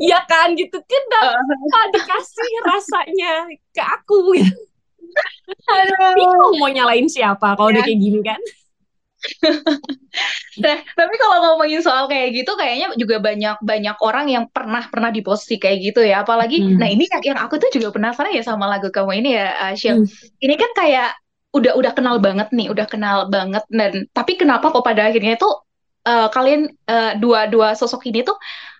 ya 0.00 0.18
kan 0.30 0.56
gitu 0.58 0.78
kenapa 0.90 1.78
dikasih 1.94 2.50
rasanya 2.68 3.32
ke 3.74 3.82
aku 3.84 4.14
gitu. 4.38 4.69
Bingung 6.16 6.54
mau 6.60 6.70
nyalain 6.70 7.06
siapa 7.06 7.54
kalau 7.58 7.70
udah 7.70 7.82
Ya. 7.82 7.86
kayak 7.88 8.00
gini 8.00 8.20
kan. 8.22 8.40
Nah, 10.60 10.76
tapi 10.98 11.14
kalau 11.16 11.36
ngomongin 11.54 11.80
soal 11.80 12.10
kayak 12.10 12.34
gitu, 12.34 12.52
kayaknya 12.58 12.92
juga 12.98 13.16
banyak 13.22 13.62
banyak 13.62 13.96
orang 14.02 14.26
yang 14.28 14.44
pernah 14.50 14.82
pernah 14.90 15.08
di 15.14 15.22
posisi 15.22 15.56
kayak 15.56 15.78
gitu 15.92 16.00
ya. 16.04 16.26
Apalagi, 16.26 16.60
Hmm. 16.60 16.76
nah 16.76 16.88
ini 16.90 17.06
yang, 17.06 17.22
yang 17.32 17.38
aku 17.40 17.56
tuh 17.62 17.70
juga 17.72 17.94
penasaran 17.94 18.34
ya 18.34 18.42
sama 18.44 18.66
lagu 18.68 18.90
kamu 18.90 19.22
ini 19.24 19.30
ya, 19.38 19.48
uh, 19.70 19.72
Syil. 19.78 20.02
Hmm. 20.02 20.06
Ini 20.42 20.54
kan 20.58 20.70
kayak 20.76 21.10
udah 21.56 21.72
udah 21.78 21.92
kenal 21.96 22.16
banget 22.18 22.48
nih, 22.52 22.68
udah 22.70 22.86
kenal 22.90 23.26
banget 23.30 23.62
dan 23.70 24.04
tapi 24.12 24.36
kenapa 24.38 24.70
kok 24.70 24.84
pada 24.86 25.08
akhirnya 25.08 25.34
tuh 25.38 25.62
uh, 26.06 26.28
kalian 26.30 26.68
uh, 26.90 27.12
dua 27.18 27.46
dua 27.50 27.72
sosok 27.78 28.06
ini 28.10 28.22
tuh 28.26 28.36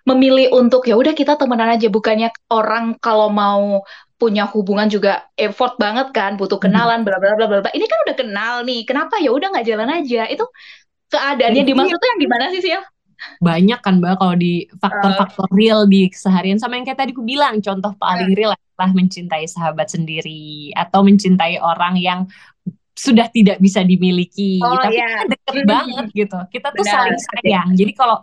memilih 0.07 0.51
untuk 0.55 0.85
ya 0.89 0.95
udah 0.99 1.13
kita 1.15 1.35
temenan 1.39 1.71
aja, 1.77 1.87
bukannya 1.87 2.29
orang 2.51 2.97
kalau 2.99 3.29
mau 3.31 3.81
punya 4.21 4.45
hubungan 4.53 4.87
juga 4.95 5.25
effort 5.45 5.73
banget 5.81 6.07
kan, 6.17 6.31
butuh 6.39 6.61
Hmm. 6.61 6.65
kenalan, 6.69 6.99
bla 7.07 7.17
bla 7.21 7.33
bla 7.37 7.47
bla 7.49 7.59
bla. 7.65 7.71
Ini 7.73 7.85
kan 7.89 7.99
udah 8.05 8.15
kenal 8.21 8.53
nih, 8.69 8.79
kenapa 8.89 9.17
ya 9.25 9.29
udah 9.33 9.47
nggak 9.53 9.65
jalan 9.71 9.89
aja? 9.89 10.21
Itu 10.29 10.45
keadaannya 11.11 11.63
Jadi 11.65 11.69
dimaksud 11.73 11.97
tuh 11.97 12.09
yang 12.13 12.21
gimana 12.25 12.45
sih 12.53 12.61
Sil? 12.65 12.81
banyak 13.37 13.79
kan 13.85 14.01
Mbak 14.01 14.13
kalau 14.17 14.33
di 14.33 14.65
faktor-faktor 14.81 15.45
real 15.53 15.85
di 15.85 16.09
keseharian 16.09 16.57
sama 16.57 16.77
yang 16.77 16.85
kayak 16.89 17.05
tadi 17.05 17.11
aku 17.13 17.21
bilang 17.21 17.61
contoh 17.61 17.93
paling 17.97 18.33
real 18.33 18.53
adalah 18.53 18.89
mencintai 18.97 19.45
sahabat 19.45 19.93
sendiri 19.93 20.73
atau 20.73 21.05
mencintai 21.05 21.61
orang 21.61 22.01
yang 22.01 22.19
sudah 22.97 23.29
tidak 23.29 23.57
bisa 23.61 23.81
dimiliki 23.85 24.61
Oh, 24.61 24.77
tapi 24.77 24.97
iya. 24.97 25.05
kita 25.05 25.25
deket 25.37 25.53
Mhm. 25.53 25.69
banget 25.69 26.05
gitu 26.13 26.37
kita 26.49 26.67
tuh 26.73 26.81
Benar. 26.85 26.93
saling 26.97 27.19
sayang 27.21 27.67
jadi 27.77 27.91
kalau 27.93 28.17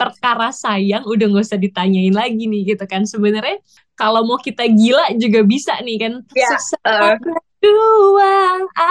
perkara 0.00 0.48
sayang 0.48 1.04
udah 1.04 1.26
nggak 1.28 1.44
usah 1.44 1.60
ditanyain 1.60 2.16
lagi 2.16 2.48
nih 2.48 2.72
gitu 2.72 2.84
kan. 2.88 3.04
Sebenarnya 3.04 3.60
kalau 3.92 4.24
mau 4.24 4.40
kita 4.40 4.64
gila 4.64 5.12
juga 5.20 5.44
bisa 5.44 5.76
nih 5.84 5.96
kan. 6.00 6.12
Tersesat 6.24 7.20
berdua 7.60 8.32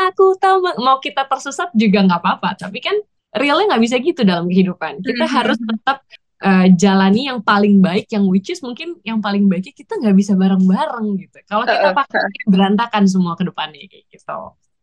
aku 0.05 0.37
tahu 0.37 0.57
ma- 0.61 0.77
mau 0.77 0.97
kita 1.01 1.25
tersesat 1.25 1.73
juga 1.73 2.05
nggak 2.05 2.21
apa-apa 2.21 2.49
tapi 2.53 2.77
kan 2.77 2.93
realnya 3.33 3.73
nggak 3.73 3.83
bisa 3.83 3.95
gitu 3.97 4.21
dalam 4.21 4.45
kehidupan. 4.45 5.01
Kita 5.01 5.25
Mhm. 5.25 5.33
harus 5.33 5.57
tetap 5.57 5.97
uh, 6.45 6.65
jalani 6.77 7.33
yang 7.33 7.41
paling 7.41 7.81
baik 7.81 8.05
yang 8.13 8.29
which 8.29 8.53
is 8.53 8.61
mungkin 8.61 9.01
yang 9.01 9.19
paling 9.19 9.49
baiknya 9.49 9.73
kita 9.73 9.97
nggak 9.97 10.13
bisa 10.13 10.33
bareng-bareng 10.37 11.07
gitu. 11.17 11.37
Kalau 11.49 11.65
kita 11.65 11.89
Uh-uh. 11.89 11.97
pakai 11.97 12.21
berantakan 12.45 13.03
semua 13.09 13.33
ke 13.33 13.43
depannya 13.49 13.81
kayak 13.89 14.05
gitu 14.13 14.37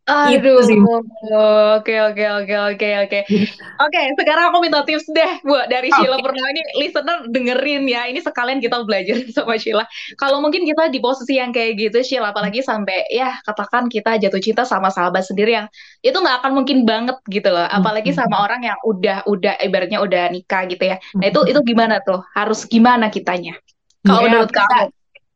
Aduh, 0.07 0.63
oke 1.75 1.93
oke 1.99 2.23
oke 2.23 2.55
oke 2.55 2.87
oke. 3.03 3.19
Oke, 3.77 4.01
sekarang 4.17 4.49
aku 4.49 4.57
minta 4.63 4.81
tips 4.81 5.05
deh, 5.13 5.37
Bu, 5.45 5.53
dari 5.69 5.93
Sheila 5.93 6.17
Oke. 6.17 6.25
Purnama 6.25 6.49
ini 6.49 6.63
listener 6.81 7.29
dengerin 7.29 7.85
ya. 7.85 8.09
Ini 8.09 8.25
sekalian 8.25 8.57
kita 8.57 8.81
belajar 8.87 9.21
sama 9.37 9.53
Sheila. 9.59 9.85
Kalau 10.17 10.41
mungkin 10.41 10.65
kita 10.65 10.89
di 10.89 10.97
posisi 10.97 11.37
yang 11.37 11.53
kayak 11.53 11.77
gitu, 11.77 12.01
Sheila, 12.01 12.33
apalagi 12.33 12.65
sampai 12.65 13.05
ya 13.13 13.37
katakan 13.45 13.85
kita 13.85 14.17
jatuh 14.17 14.41
cinta 14.41 14.65
sama 14.65 14.89
sahabat 14.89 15.29
sendiri 15.29 15.61
yang 15.61 15.67
itu 16.01 16.15
nggak 16.17 16.41
akan 16.41 16.51
mungkin 16.57 16.89
banget 16.89 17.21
gitu 17.29 17.53
loh. 17.53 17.69
Apalagi 17.69 18.15
sama 18.17 18.41
orang 18.49 18.65
yang 18.65 18.79
udah 18.81 19.27
udah 19.29 19.61
ibaratnya 19.61 20.01
udah 20.01 20.33
nikah 20.33 20.65
gitu 20.65 20.81
ya. 20.89 20.97
Nah 21.19 21.27
itu 21.29 21.45
itu 21.45 21.59
gimana 21.61 22.01
tuh? 22.01 22.25
Harus 22.33 22.65
gimana 22.65 23.13
kitanya? 23.13 23.59
Kalau 24.07 24.23
Ya, 24.25 24.41
menurut 24.41 24.49
kamu? 24.49 24.89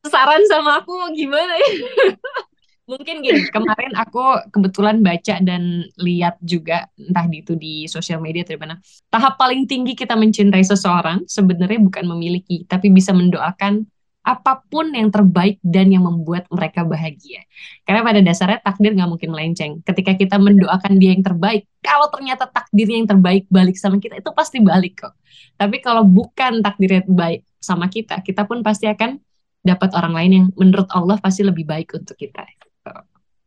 saran 0.10 0.42
sama 0.50 0.82
aku 0.82 0.98
gimana 1.14 1.54
ya? 1.62 1.70
Mungkin 2.92 3.24
gini, 3.24 3.48
kemarin 3.48 3.96
aku 3.96 4.52
kebetulan 4.52 5.00
baca 5.00 5.40
dan 5.40 5.88
lihat 5.96 6.36
juga 6.44 6.92
entah 7.00 7.24
di 7.24 7.40
itu 7.40 7.56
di 7.56 7.88
sosial 7.88 8.20
media 8.20 8.44
atau 8.44 8.60
mana. 8.60 8.76
Tahap 9.08 9.40
paling 9.40 9.64
tinggi 9.64 9.96
kita 9.96 10.20
mencintai 10.20 10.60
seseorang 10.60 11.24
sebenarnya 11.24 11.80
bukan 11.80 12.04
memiliki, 12.12 12.68
tapi 12.68 12.92
bisa 12.92 13.16
mendoakan 13.16 13.88
apa 14.28 14.60
pun 14.68 14.92
yang 14.92 15.08
terbaik 15.08 15.58
dan 15.64 15.88
yang 15.88 16.04
membuat 16.04 16.52
mereka 16.52 16.84
bahagia. 16.84 17.48
Karena 17.88 18.04
pada 18.04 18.20
dasarnya 18.20 18.60
takdir 18.60 18.92
nggak 18.92 19.08
mungkin 19.08 19.30
melenceng. 19.32 19.72
Ketika 19.88 20.12
kita 20.20 20.36
mendoakan 20.36 21.00
dia 21.00 21.16
yang 21.16 21.24
terbaik, 21.24 21.72
kalau 21.80 22.12
ternyata 22.12 22.44
takdirnya 22.52 23.00
yang 23.00 23.08
terbaik 23.08 23.48
balik 23.48 23.80
sama 23.80 24.04
kita, 24.04 24.20
itu 24.20 24.30
pasti 24.36 24.60
balik 24.60 25.08
kok. 25.08 25.16
Tapi 25.56 25.80
kalau 25.80 26.04
bukan 26.04 26.60
takdirnya 26.60 27.08
baik 27.08 27.48
sama 27.64 27.88
kita, 27.88 28.20
kita 28.20 28.44
pun 28.44 28.60
pasti 28.62 28.92
akan 28.92 29.16
dapat 29.64 29.96
orang 29.96 30.14
lain 30.14 30.32
yang 30.36 30.46
menurut 30.60 30.92
Allah 30.92 31.16
pasti 31.24 31.48
lebih 31.48 31.64
baik 31.64 31.96
untuk 31.96 32.20
kita. 32.20 32.44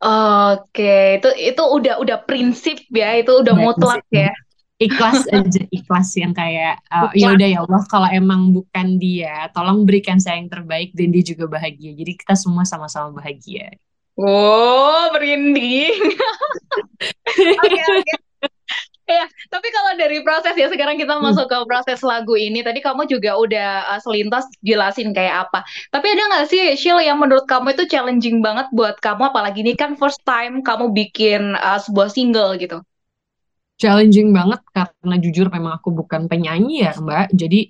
Oke, 0.05 1.17
itu 1.17 1.29
itu 1.41 1.63
udah 1.65 1.97
udah 1.97 2.19
prinsip 2.29 2.77
ya, 2.93 3.17
itu 3.17 3.33
udah 3.41 3.57
mutlak 3.57 4.05
prinsip. 4.13 4.29
ya. 4.29 4.33
Ikhlas 4.75 5.25
aja, 5.31 5.63
ikhlas 5.71 6.09
yang 6.19 6.35
kayak 6.35 6.83
uh, 6.93 7.09
ya 7.15 7.33
udah 7.33 7.49
ya 7.49 7.59
Allah 7.65 7.83
kalau 7.89 8.11
emang 8.11 8.53
bukan 8.53 9.01
dia, 9.01 9.49
tolong 9.57 9.87
berikan 9.89 10.21
saya 10.21 10.37
yang 10.43 10.51
terbaik 10.53 10.93
dan 10.93 11.09
dia 11.09 11.25
juga 11.25 11.49
bahagia. 11.49 11.95
Jadi 11.97 12.13
kita 12.21 12.37
semua 12.37 12.69
sama-sama 12.69 13.17
bahagia. 13.17 13.73
Wow, 14.19 15.15
merinding. 15.17 15.95
Oke, 17.65 17.81
oke. 17.83 18.15
Ya, 19.05 19.29
tapi 19.53 19.69
kalau 19.69 20.01
dari 20.01 20.25
proses 20.25 20.57
ya 20.57 20.65
sekarang 20.73 20.97
kita 20.97 21.21
masuk 21.21 21.45
ke 21.45 21.59
proses 21.69 22.01
lagu 22.01 22.41
ini. 22.41 22.65
Tadi 22.65 22.81
kamu 22.81 23.05
juga 23.05 23.37
udah 23.37 23.93
uh, 23.93 24.01
selintas 24.01 24.49
jelasin 24.65 25.13
kayak 25.13 25.49
apa. 25.49 25.61
Tapi 25.93 26.07
ada 26.09 26.23
nggak 26.33 26.47
sih, 26.49 26.73
Shil, 26.73 27.05
yang 27.05 27.21
menurut 27.21 27.45
kamu 27.45 27.77
itu 27.77 27.85
challenging 27.85 28.41
banget 28.41 28.65
buat 28.73 28.97
kamu, 29.05 29.29
apalagi 29.29 29.61
ini 29.61 29.77
kan 29.77 30.01
first 30.01 30.25
time 30.25 30.65
kamu 30.65 30.97
bikin 30.97 31.53
uh, 31.61 31.77
sebuah 31.85 32.09
single 32.09 32.57
gitu. 32.57 32.81
Challenging 33.77 34.33
banget 34.33 34.65
karena 34.73 35.17
jujur 35.21 35.53
memang 35.53 35.77
aku 35.77 35.93
bukan 35.93 36.25
penyanyi 36.25 36.89
ya 36.89 36.97
Mbak. 36.97 37.37
Jadi 37.37 37.61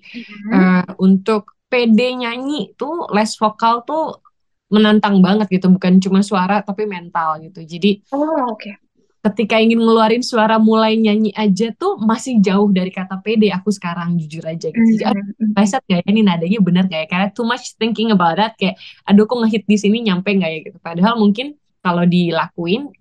uh, 0.55 0.87
untuk 1.03 1.59
PD 1.67 2.15
nyanyi 2.15 2.79
tuh 2.79 3.11
les 3.11 3.35
vokal 3.35 3.83
tuh 3.83 4.23
menantang 4.71 5.19
banget 5.19 5.51
gitu. 5.51 5.67
Bukan 5.67 5.99
cuma 5.99 6.23
suara 6.23 6.63
tapi 6.63 6.87
mental 6.87 7.43
gitu. 7.43 7.67
Jadi 7.67 8.07
Oh, 8.15 8.55
oke. 8.55 8.84
Ketika 9.25 9.57
ingin 9.57 9.81
ngeluarin 9.81 10.21
suara 10.21 10.61
mulai 10.61 11.01
nyanyi 11.01 11.33
aja 11.33 11.73
tuh 11.73 11.97
masih 11.97 12.45
jauh 12.45 12.69
dari 12.69 12.93
kata 12.93 13.25
pede 13.25 13.49
aku 13.49 13.73
sekarang 13.73 14.21
jujur 14.21 14.45
aja 14.45 14.69
gitu. 14.69 14.91
Jadi, 15.01 15.05
aduh, 15.09 15.25
Reset 15.57 15.81
gak 15.89 16.05
ya 16.05 16.09
ini 16.13 16.21
nadanya 16.21 16.61
bener 16.61 16.85
gak 16.93 17.01
ya? 17.05 17.09
Karena 17.09 17.29
too 17.33 17.49
much 17.49 17.73
thinking 17.81 18.13
about 18.13 18.37
that 18.37 18.53
kayak 18.61 18.77
aduh 19.09 19.25
kok 19.25 19.41
ngehit 19.41 19.65
di 19.65 19.77
sini 19.81 20.05
nyampe 20.05 20.29
gak 20.37 20.51
ya 20.53 20.61
gitu. 20.69 20.77
Padahal 20.77 21.17
mungkin 21.17 21.57
kalau 21.81 22.05
dilakuin 22.05 22.93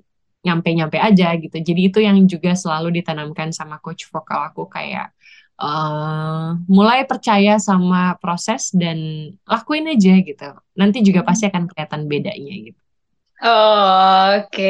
nyampe-nyampe 0.44 1.00
aja 1.00 1.36
gitu. 1.40 1.58
Jadi 1.60 1.82
itu 1.92 2.00
yang 2.04 2.20
juga 2.28 2.52
selalu 2.56 3.04
ditanamkan 3.04 3.52
sama 3.56 3.80
coach 3.84 4.08
vokal 4.12 4.48
aku 4.52 4.68
kayak 4.72 5.12
eh 5.60 6.48
mulai 6.68 7.06
percaya 7.08 7.60
sama 7.62 8.16
proses 8.20 8.72
dan 8.76 8.98
lakuin 9.48 9.92
aja 9.92 10.14
gitu. 10.24 10.50
Nanti 10.80 11.04
juga 11.04 11.24
pasti 11.28 11.48
akan 11.48 11.68
kelihatan 11.72 12.02
bedanya 12.12 12.56
gitu. 12.72 12.83
Oh, 13.44 14.40
Oke, 14.40 14.64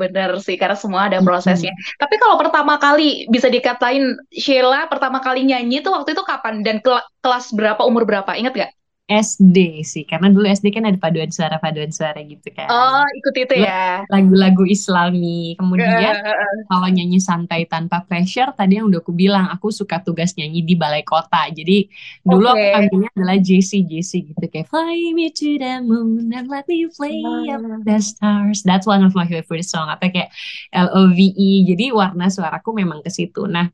bener 0.00 0.30
sih, 0.46 0.54
karena 0.60 0.76
semua 0.78 1.10
ada 1.10 1.18
prosesnya. 1.26 1.72
Tapi 1.98 2.14
kalau 2.22 2.36
pertama 2.38 2.78
kali 2.78 3.26
bisa 3.34 3.50
dikatain 3.50 4.04
Sheila 4.30 4.86
pertama 4.86 5.18
kali 5.18 5.42
nyanyi 5.50 5.82
itu 5.82 5.90
waktu 5.90 6.14
itu 6.14 6.22
kapan 6.22 6.62
dan 6.66 6.76
kel- 6.84 7.02
kelas 7.24 7.50
berapa, 7.58 7.82
umur 7.90 8.06
berapa? 8.06 8.30
Ingat 8.38 8.52
gak? 8.54 8.70
SD 9.04 9.84
sih, 9.84 10.08
karena 10.08 10.32
dulu 10.32 10.48
SD 10.48 10.72
kan 10.72 10.88
ada 10.88 10.96
paduan 10.96 11.28
suara-paduan 11.28 11.92
suara 11.92 12.24
gitu 12.24 12.48
kan. 12.56 12.72
Oh, 12.72 13.04
ikut 13.20 13.36
itu 13.36 13.60
ya. 13.60 14.00
Lagu-lagu 14.08 14.64
Islami. 14.64 15.52
Kemudian 15.60 16.24
Eh, 16.24 16.64
kalau 16.72 16.88
nyanyi 16.88 17.20
santai 17.20 17.68
tanpa 17.68 18.00
pressure, 18.08 18.56
tadi 18.56 18.80
yang 18.80 18.88
udah 18.88 19.04
aku 19.04 19.12
bilang, 19.12 19.52
aku 19.52 19.68
suka 19.68 20.00
tugas 20.00 20.32
nyanyi 20.40 20.64
di 20.64 20.72
balai 20.72 21.04
kota. 21.04 21.52
Jadi 21.52 21.84
dulu 22.24 22.48
aku 22.48 22.64
Oke. 22.64 22.72
panggilnya 22.72 23.10
adalah 23.12 23.36
JC, 23.36 23.84
JC 23.84 24.24
gitu. 24.24 24.44
Kayak 24.48 24.72
fly 24.72 25.12
me 25.12 25.28
to 25.28 25.60
the 25.60 25.84
moon 25.84 26.32
and 26.32 26.48
let 26.48 26.64
me 26.64 26.88
play 26.88 27.20
up 27.52 27.60
the 27.84 28.00
stars. 28.00 28.64
That's 28.64 28.88
one 28.88 29.04
of 29.04 29.12
my 29.12 29.28
favorite 29.28 29.68
song. 29.68 29.92
Atau 29.92 30.08
kayak 30.08 30.32
L-O-V-E. 30.72 31.68
Jadi 31.68 31.92
warna 31.92 32.32
suaraku 32.32 32.72
memang 32.72 33.04
ke 33.04 33.12
situ. 33.12 33.44
Nah, 33.44 33.68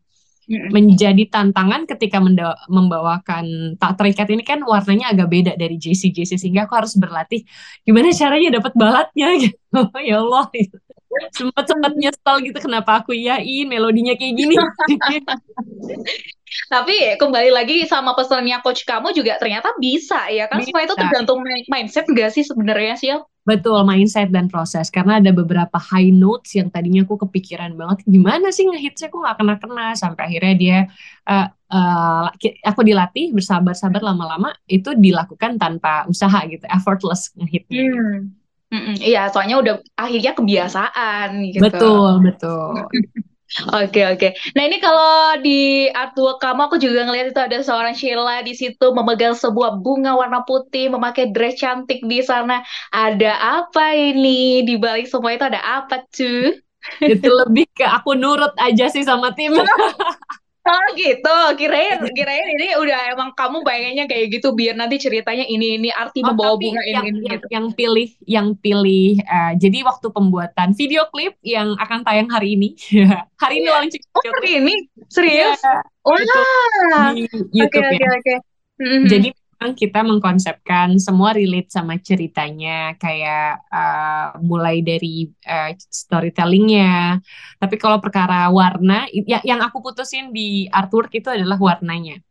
Menjadi 0.50 1.30
tantangan 1.30 1.86
ketika 1.86 2.18
membawakan 2.66 3.78
tak 3.78 3.94
terikat 3.94 4.26
ini 4.34 4.42
kan 4.42 4.58
warnanya 4.66 5.14
agak 5.14 5.30
beda 5.30 5.52
dari 5.54 5.78
JC 5.78 6.10
JC 6.10 6.34
sehingga 6.34 6.66
aku 6.66 6.74
harus 6.74 6.98
berlatih 6.98 7.46
gimana 7.86 8.10
caranya 8.10 8.58
dapat 8.58 8.74
balatnya 8.74 9.28
gitu. 9.46 9.56
Ya 10.02 10.18
Allah 10.18 10.50
sempat 11.34 11.64
sempat 11.66 11.92
nyesel 11.98 12.36
gitu 12.46 12.58
kenapa 12.62 13.02
aku 13.02 13.10
iyain 13.14 13.66
melodinya 13.66 14.14
kayak 14.14 14.34
gini 14.38 14.54
Tapi 16.70 17.14
kembali 17.14 17.50
lagi 17.54 17.86
sama 17.86 18.10
pesannya 18.18 18.58
coach 18.62 18.82
kamu 18.82 19.14
juga 19.14 19.38
ternyata 19.38 19.70
bisa 19.78 20.26
ya 20.34 20.50
kan? 20.50 20.58
Semua 20.62 20.82
itu 20.82 20.94
Bisa. 20.98 21.02
tergantung 21.06 21.38
mi- 21.46 21.66
mindset 21.70 22.06
gak 22.10 22.30
sih 22.34 22.42
sebenarnya 22.42 22.94
sih? 22.98 23.10
betul 23.40 23.82
mindset 23.88 24.28
dan 24.28 24.52
proses 24.52 24.92
karena 24.92 25.16
ada 25.16 25.32
beberapa 25.32 25.80
high 25.80 26.12
notes 26.12 26.52
yang 26.54 26.68
tadinya 26.68 27.02
aku 27.08 27.16
kepikiran 27.24 27.72
banget 27.72 28.04
gimana 28.04 28.52
sih 28.52 28.68
ngehitsnya 28.68 29.08
aku 29.08 29.16
nggak 29.16 29.36
kena 29.40 29.54
kena 29.56 29.86
sampai 29.96 30.22
akhirnya 30.28 30.54
dia 30.60 30.78
eh, 31.24 31.46
ki- 32.36 32.60
aku 32.60 32.80
dilatih 32.84 33.32
bersabar-sabar 33.32 34.04
lama-lama 34.04 34.52
itu 34.68 34.92
dilakukan 34.92 35.56
tanpa 35.56 36.04
usaha 36.12 36.38
gitu 36.52 36.68
effortless 36.68 37.32
ngehitnya 37.38 37.80
gitu. 37.88 38.39
Mm-mm. 38.70 39.02
Iya, 39.02 39.26
soalnya 39.34 39.56
udah 39.62 39.74
akhirnya 39.98 40.32
kebiasaan 40.38 41.28
gitu. 41.50 41.64
Betul, 41.66 42.10
betul. 42.22 42.70
Oke 43.74 44.06
oke. 44.06 44.30
Nah 44.54 44.62
ini 44.62 44.78
kalau 44.78 45.34
di 45.42 45.90
artwork 45.90 46.38
kamu 46.38 46.70
aku 46.70 46.78
juga 46.78 47.02
ngeliat 47.02 47.34
itu 47.34 47.40
ada 47.42 47.58
seorang 47.66 47.98
Sheila 47.98 48.46
di 48.46 48.54
situ 48.54 48.94
memegang 48.94 49.34
sebuah 49.34 49.74
bunga 49.82 50.14
warna 50.14 50.46
putih, 50.46 50.86
memakai 50.86 51.34
dress 51.34 51.58
cantik 51.58 51.98
di 52.06 52.22
sana. 52.22 52.62
Ada 52.94 53.58
apa 53.66 53.90
ini? 53.98 54.62
Di 54.62 54.78
balik 54.78 55.10
semua 55.10 55.34
itu 55.34 55.42
ada 55.42 55.58
apa 55.66 56.06
tuh? 56.14 56.54
Itu 57.02 57.26
lebih 57.26 57.66
ke 57.74 57.82
aku 57.82 58.14
nurut 58.14 58.54
aja 58.62 58.86
sih 58.86 59.02
sama 59.02 59.34
tim. 59.34 59.50
Oh 60.70 60.86
gitu, 60.94 61.36
kirain 61.58 61.98
kirain 62.14 62.46
ini 62.54 62.78
udah 62.78 63.10
emang 63.10 63.34
kamu 63.34 63.66
pengennya 63.66 64.06
kayak 64.06 64.38
gitu 64.38 64.54
biar 64.54 64.78
nanti 64.78 65.02
ceritanya 65.02 65.42
ini 65.42 65.82
ini 65.82 65.90
arti 65.90 66.22
Oh, 66.22 66.30
membawa 66.30 66.54
bunga 66.54 66.78
ini 66.86 66.94
yang 66.94 67.06
ini 67.10 67.18
yang 67.26 67.40
gitu. 67.42 67.46
yang 67.50 67.66
pilih 67.74 68.08
yang 68.22 68.46
pilih 68.54 69.18
eh, 69.18 69.52
jadi 69.58 69.82
waktu 69.82 70.06
pembuatan 70.14 70.70
video 70.78 71.10
klip 71.10 71.34
yang 71.42 71.74
akan 71.74 72.06
tayang 72.06 72.30
hari 72.30 72.54
ini. 72.54 72.78
Hari 73.42 73.54
ini 73.58 73.66
launching 73.66 74.04
Oh 74.14 74.22
hari 74.22 74.50
ini 74.62 74.74
serius? 75.10 75.58
Iya, 75.58 75.74
Wah, 76.06 76.16
betul 76.22 76.44
di 77.18 77.24
oke 77.26 77.58
YouTube 77.58 77.88
oke 77.90 77.98
ya. 77.98 78.10
oke. 78.14 78.34
Mhm. 78.80 79.04
Jadi 79.10 79.28
memang 79.60 79.76
kita 79.76 80.00
mengkonsepkan 80.00 80.96
semua 80.96 81.36
relate 81.36 81.68
sama 81.68 82.00
ceritanya, 82.00 82.96
kayak 82.96 83.60
uh, 83.68 84.40
mulai 84.40 84.80
dari 84.80 85.28
uh, 85.44 85.76
storytellingnya. 85.76 87.20
Tapi 87.60 87.76
kalau 87.76 88.00
perkara 88.00 88.48
warna, 88.48 89.04
ya, 89.12 89.44
yang 89.44 89.60
aku 89.60 89.84
putusin 89.84 90.32
di 90.32 90.64
artwork 90.72 91.12
itu 91.12 91.28
adalah 91.28 91.60
warnanya. 91.60 92.24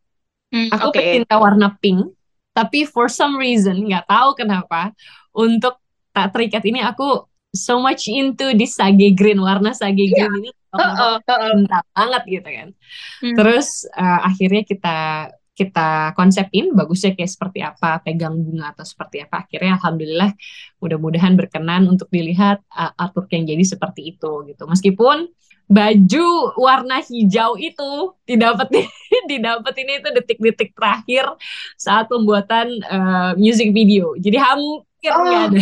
Hmm, 0.50 0.74
Aku 0.74 0.90
oke. 0.90 0.98
pecinta 0.98 1.38
warna 1.38 1.78
pink, 1.78 2.18
tapi 2.58 2.90
for 2.90 3.06
some 3.06 3.38
reason 3.38 3.78
nggak 3.86 4.10
tahu 4.10 4.34
kenapa 4.34 4.90
untuk 5.30 5.78
tak 6.10 6.34
terikat 6.34 6.66
ini 6.66 6.82
aku 6.82 7.30
so 7.54 7.78
much 7.78 8.10
into 8.10 8.58
di 8.58 8.66
sage 8.66 9.14
green, 9.14 9.38
warna 9.38 9.78
sage 9.78 10.02
Iya. 10.02 10.26
green 10.26 10.34
ini 10.42 10.50
warna 10.74 10.90
Heeh, 10.98 11.16
heeh. 11.30 11.50
cinta 11.54 11.78
banget 11.94 12.24
gitu 12.26 12.50
kan. 12.50 12.70
Hmm. 13.22 13.36
Terus 13.38 13.86
uh, 13.94 14.20
akhirnya 14.26 14.66
kita 14.66 14.98
kita 15.60 16.16
konsepin 16.16 16.72
bagusnya 16.72 17.12
kayak 17.12 17.32
seperti 17.36 17.60
apa, 17.60 18.00
pegang 18.00 18.40
bunga 18.40 18.72
atau 18.72 18.88
seperti 18.88 19.20
apa. 19.28 19.44
Akhirnya 19.44 19.76
alhamdulillah 19.76 20.32
mudah-mudahan 20.80 21.36
berkenan 21.36 21.84
untuk 21.92 22.08
dilihat 22.08 22.64
uh, 22.72 22.96
artwork 22.96 23.28
yang 23.36 23.44
jadi 23.44 23.64
seperti 23.68 24.16
itu 24.16 24.32
gitu. 24.48 24.64
Meskipun 24.64 25.28
baju 25.70 26.28
warna 26.58 26.98
hijau 27.04 27.54
itu 27.60 27.92
didapetin 28.26 28.88
didapetin 29.32 30.02
itu 30.02 30.10
detik-detik 30.16 30.74
terakhir 30.74 31.30
saat 31.76 32.08
pembuatan 32.08 32.80
uh, 32.88 33.32
music 33.36 33.76
video. 33.76 34.16
Jadi 34.16 34.40
hampir 34.40 35.12
Oh. 35.12 35.24
ada. 35.48 35.60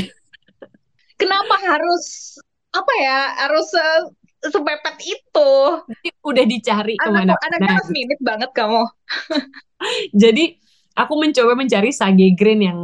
Kenapa 1.18 1.56
harus 1.62 2.38
apa 2.70 2.94
ya? 3.02 3.20
Harus 3.42 3.70
eh, 3.74 4.02
sepepet 4.50 4.98
itu? 5.02 5.52
Jadi 5.90 6.10
udah 6.22 6.46
dicari 6.46 6.94
Anak 6.98 7.06
ke 7.06 7.10
mana-mana. 7.10 7.46
anaknya 7.46 7.74
last 7.78 7.92
minute 7.94 8.22
banget 8.22 8.50
kamu. 8.54 8.82
Jadi 10.24 10.58
aku 10.98 11.14
mencoba 11.22 11.54
mencari 11.54 11.90
sage 11.94 12.34
green 12.34 12.62
yang 12.66 12.80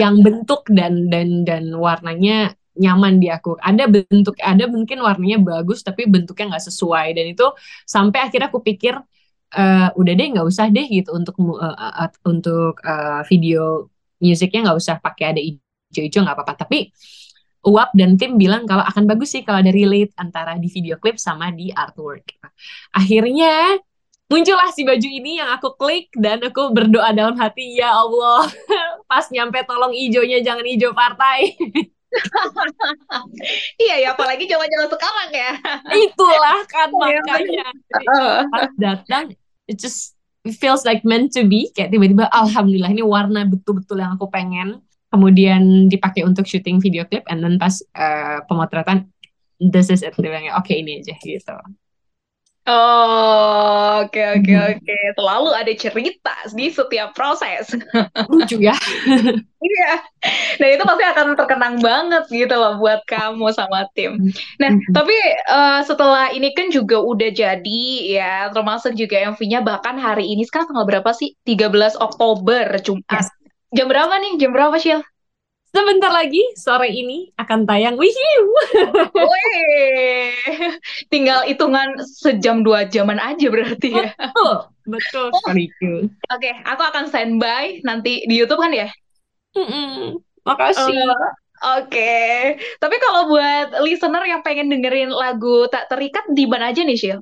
yang 0.00 0.14
bentuk 0.24 0.64
dan 0.72 1.12
dan 1.12 1.44
dan 1.44 1.68
warnanya 1.76 2.56
nyaman 2.78 3.20
di 3.20 3.28
aku. 3.28 3.60
Ada 3.60 3.84
bentuk, 3.88 4.40
ada 4.40 4.64
mungkin 4.64 5.04
warnanya 5.04 5.38
bagus 5.44 5.84
tapi 5.84 6.08
bentuknya 6.08 6.56
nggak 6.56 6.64
sesuai 6.72 7.06
dan 7.12 7.26
itu 7.36 7.46
sampai 7.84 8.24
akhirnya 8.24 8.48
aku 8.48 8.64
pikir 8.64 8.96
eh, 9.52 9.88
udah 9.92 10.12
deh 10.16 10.26
nggak 10.32 10.46
usah 10.48 10.72
deh 10.72 10.86
gitu 10.88 11.12
untuk 11.12 11.36
eh, 11.40 11.76
eh, 12.02 12.10
untuk 12.24 12.80
eh, 12.80 13.20
video 13.28 13.88
musiknya 14.22 14.70
nggak 14.72 14.78
usah 14.80 14.96
pakai 15.04 15.24
ada 15.36 15.40
hijau-hijau 15.42 16.20
nggak 16.24 16.36
apa-apa. 16.38 16.54
Tapi 16.64 16.78
Uap 17.62 17.94
dan 17.94 18.18
tim 18.18 18.42
bilang 18.42 18.66
kalau 18.66 18.82
akan 18.82 19.06
bagus 19.06 19.38
sih 19.38 19.46
kalau 19.46 19.62
ada 19.62 19.70
relate 19.70 20.10
antara 20.18 20.58
di 20.58 20.66
video 20.66 20.98
klip 20.98 21.14
sama 21.14 21.54
di 21.54 21.70
artwork. 21.70 22.34
Akhirnya 22.90 23.78
muncullah 24.32 24.72
si 24.72 24.88
baju 24.88 25.08
ini 25.12 25.36
yang 25.44 25.52
aku 25.52 25.76
klik 25.76 26.08
dan 26.16 26.40
aku 26.40 26.72
berdoa 26.72 27.12
dalam 27.12 27.36
hati 27.36 27.76
ya 27.76 27.92
Allah 27.92 28.48
pas 29.10 29.28
nyampe 29.28 29.60
tolong 29.68 29.92
ijonya 29.92 30.40
jangan 30.40 30.64
ijo 30.64 30.96
partai. 30.96 31.52
Iya 33.80 34.04
ya, 34.04 34.08
apalagi 34.12 34.44
zaman-zaman 34.44 34.84
sekarang 34.84 35.30
ya. 35.32 35.52
itulah 36.12 36.60
kan 36.68 36.92
Iya, 36.92 37.20
makanya. 37.24 37.66
Pas 38.52 38.68
datang 38.76 39.24
it 39.64 39.80
just 39.80 40.12
it 40.44 40.52
feels 40.60 40.84
like 40.84 41.00
meant 41.08 41.32
to 41.32 41.48
be. 41.48 41.72
Kayak 41.72 41.96
tiba-tiba 41.96 42.28
alhamdulillah 42.28 42.92
ini 42.92 43.00
warna 43.00 43.48
betul-betul 43.48 44.04
yang 44.04 44.20
aku 44.20 44.28
pengen. 44.28 44.84
Kemudian 45.08 45.88
dipakai 45.88 46.20
untuk 46.28 46.44
syuting 46.44 46.84
video 46.84 47.08
klip 47.08 47.24
and 47.32 47.40
then 47.40 47.56
pas 47.56 47.80
eh, 47.80 48.44
pemotretan 48.44 49.08
this 49.56 49.88
is 49.88 50.04
it. 50.04 50.12
Dia 50.12 50.52
oke 50.52 50.68
ini 50.68 51.00
aja 51.00 51.16
gitu 51.16 51.56
Oh, 52.62 54.06
oke 54.06 54.22
oke 54.38 54.52
Hmm. 54.54 54.70
oke. 54.78 54.96
Selalu 55.18 55.50
ada 55.50 55.72
cerita 55.74 56.34
di 56.54 56.70
setiap 56.70 57.10
proses. 57.10 57.74
lucu 58.30 58.62
ya 58.62 58.74
Iya. 59.62 59.92
Dan 60.58 60.68
itu 60.74 60.82
pasti 60.82 61.04
akan 61.06 61.26
terkenang 61.38 61.74
banget 61.78 62.26
gitu 62.30 62.54
loh 62.54 62.78
buat 62.78 63.02
kamu 63.06 63.50
sama 63.54 63.86
tim. 63.94 64.18
Nah, 64.58 64.70
Mhm. 64.74 64.90
tapi 64.94 65.14
eh, 65.50 65.80
setelah 65.82 66.30
ini 66.30 66.50
kan 66.54 66.70
juga 66.70 66.98
udah 67.02 67.30
jadi 67.30 67.82
ya, 68.06 68.34
termasuk 68.50 68.94
juga 68.94 69.18
MV-nya 69.22 69.62
bahkan 69.62 69.98
hari 69.98 70.30
ini 70.30 70.42
sekarang 70.46 70.70
tanggal 70.70 70.86
berapa 70.86 71.10
sih? 71.14 71.34
13 71.42 71.94
Oktober, 71.94 72.74
Jumat. 72.78 73.06
Yes. 73.10 73.26
Jam 73.72 73.86
berapa 73.86 74.14
nih? 74.18 74.32
Jam 74.38 74.50
berapa, 74.50 74.74
Syil? 74.78 75.00
Sebentar 75.72 76.12
lagi 76.12 76.44
sore 76.54 76.92
ini 76.92 77.32
akan 77.40 77.64
tayang 77.64 77.96
Wih, 78.00 78.28
tinggal 81.08 81.48
hitungan 81.48 81.96
sejam 82.04 82.60
dua 82.60 82.84
jaman 82.84 83.16
aja 83.16 83.48
berarti 83.48 83.88
ya. 83.88 84.12
betul 84.12 84.68
betul 84.86 85.26
sekali 85.40 85.72
Kyu. 85.80 86.12
Oke, 86.28 86.52
aku 86.68 86.82
akan 86.84 87.08
standby 87.08 87.80
nanti 87.82 88.22
di 88.28 88.34
YouTube 88.36 88.60
kan 88.60 88.72
ya? 88.76 88.88
Mm-mm. 89.56 90.20
Makasih. 90.44 90.92
Eh, 90.92 91.32
Oke, 91.62 92.58
tapi 92.82 92.96
kalau 92.98 93.30
buat 93.30 93.78
listener 93.86 94.26
yang 94.26 94.42
pengen 94.42 94.66
dengerin 94.66 95.14
lagu 95.14 95.70
Tak 95.70 95.86
Terikat 95.94 96.26
di 96.34 96.50
mana 96.50 96.74
aja 96.74 96.82
nih, 96.82 96.98
Syil? 96.98 97.18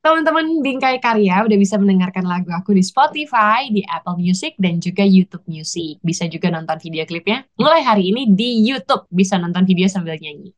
Teman-teman 0.00 0.64
Bingkai 0.64 0.96
Karya 0.96 1.44
udah 1.44 1.58
bisa 1.60 1.76
mendengarkan 1.76 2.24
lagu 2.24 2.48
aku 2.56 2.72
di 2.72 2.80
Spotify, 2.80 3.68
di 3.68 3.84
Apple 3.84 4.16
Music, 4.16 4.56
dan 4.56 4.80
juga 4.80 5.04
YouTube 5.04 5.44
Music. 5.44 6.00
Bisa 6.00 6.24
juga 6.24 6.48
nonton 6.48 6.80
video 6.80 7.04
klipnya. 7.04 7.44
Mulai 7.60 7.84
hari 7.84 8.08
ini 8.08 8.32
di 8.32 8.64
YouTube 8.64 9.04
bisa 9.12 9.36
nonton 9.36 9.68
video 9.68 9.92
sambil 9.92 10.16
nyanyi. 10.16 10.56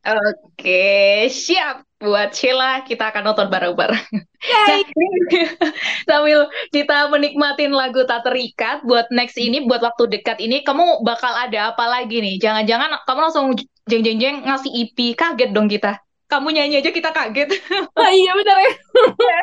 Oke, 0.00 1.28
siap. 1.28 1.84
Buat 2.00 2.32
Sheila, 2.32 2.80
kita 2.88 3.12
akan 3.12 3.28
nonton 3.28 3.52
bareng-bareng. 3.52 4.08
Nah, 4.16 4.80
sambil 6.08 6.48
kita 6.72 7.12
menikmatin 7.12 7.76
lagu 7.76 8.08
Tak 8.08 8.24
Terikat, 8.24 8.80
buat 8.88 9.12
next 9.12 9.36
ini, 9.36 9.68
buat 9.68 9.84
waktu 9.84 10.08
dekat 10.08 10.40
ini, 10.40 10.64
kamu 10.64 11.04
bakal 11.04 11.28
ada 11.36 11.76
apa 11.76 11.84
lagi 11.84 12.24
nih? 12.24 12.40
Jangan-jangan 12.40 13.04
kamu 13.04 13.20
langsung 13.28 13.52
jeng-jeng-jeng 13.84 14.48
ngasih 14.48 14.72
EP, 14.72 15.12
kaget 15.12 15.52
dong 15.52 15.68
kita. 15.68 16.00
Kamu 16.30 16.48
nyanyi 16.54 16.78
aja 16.78 16.90
kita 16.94 17.10
kaget. 17.10 17.50
Ah, 17.98 18.14
iya 18.14 18.32
benar 18.38 18.56
ya. 18.62 18.72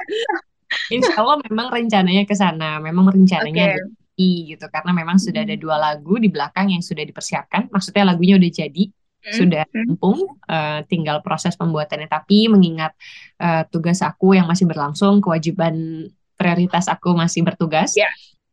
Insya 0.96 1.20
Allah 1.20 1.38
memang 1.48 1.68
rencananya 1.68 2.24
ke 2.24 2.36
sana. 2.36 2.80
Memang 2.80 3.12
rencananya 3.12 3.76
EP 4.16 4.18
gitu. 4.56 4.66
Karena 4.72 4.96
memang 4.96 5.20
sudah 5.20 5.44
ada 5.44 5.56
dua 5.60 5.76
lagu 5.76 6.16
di 6.18 6.32
belakang 6.32 6.72
yang 6.72 6.80
sudah 6.80 7.04
dipersiapkan. 7.04 7.68
Maksudnya 7.70 8.08
lagunya 8.08 8.40
udah 8.40 8.52
jadi. 8.52 8.86
sudah 9.28 9.68
Hmm. 9.68 9.92
rampung, 9.92 10.40
eh, 10.48 10.80
tinggal 10.88 11.20
proses 11.20 11.60
pembuatannya. 11.60 12.08
Tapi 12.08 12.48
mengingat 12.48 12.96
eh, 13.36 13.68
tugas 13.68 14.00
aku 14.00 14.40
yang 14.40 14.48
masih 14.48 14.64
berlangsung, 14.64 15.20
kewajiban 15.20 16.08
prioritas 16.40 16.88
aku 16.88 17.12
masih 17.12 17.44
bertugas. 17.44 17.92
Ya. 18.00 18.08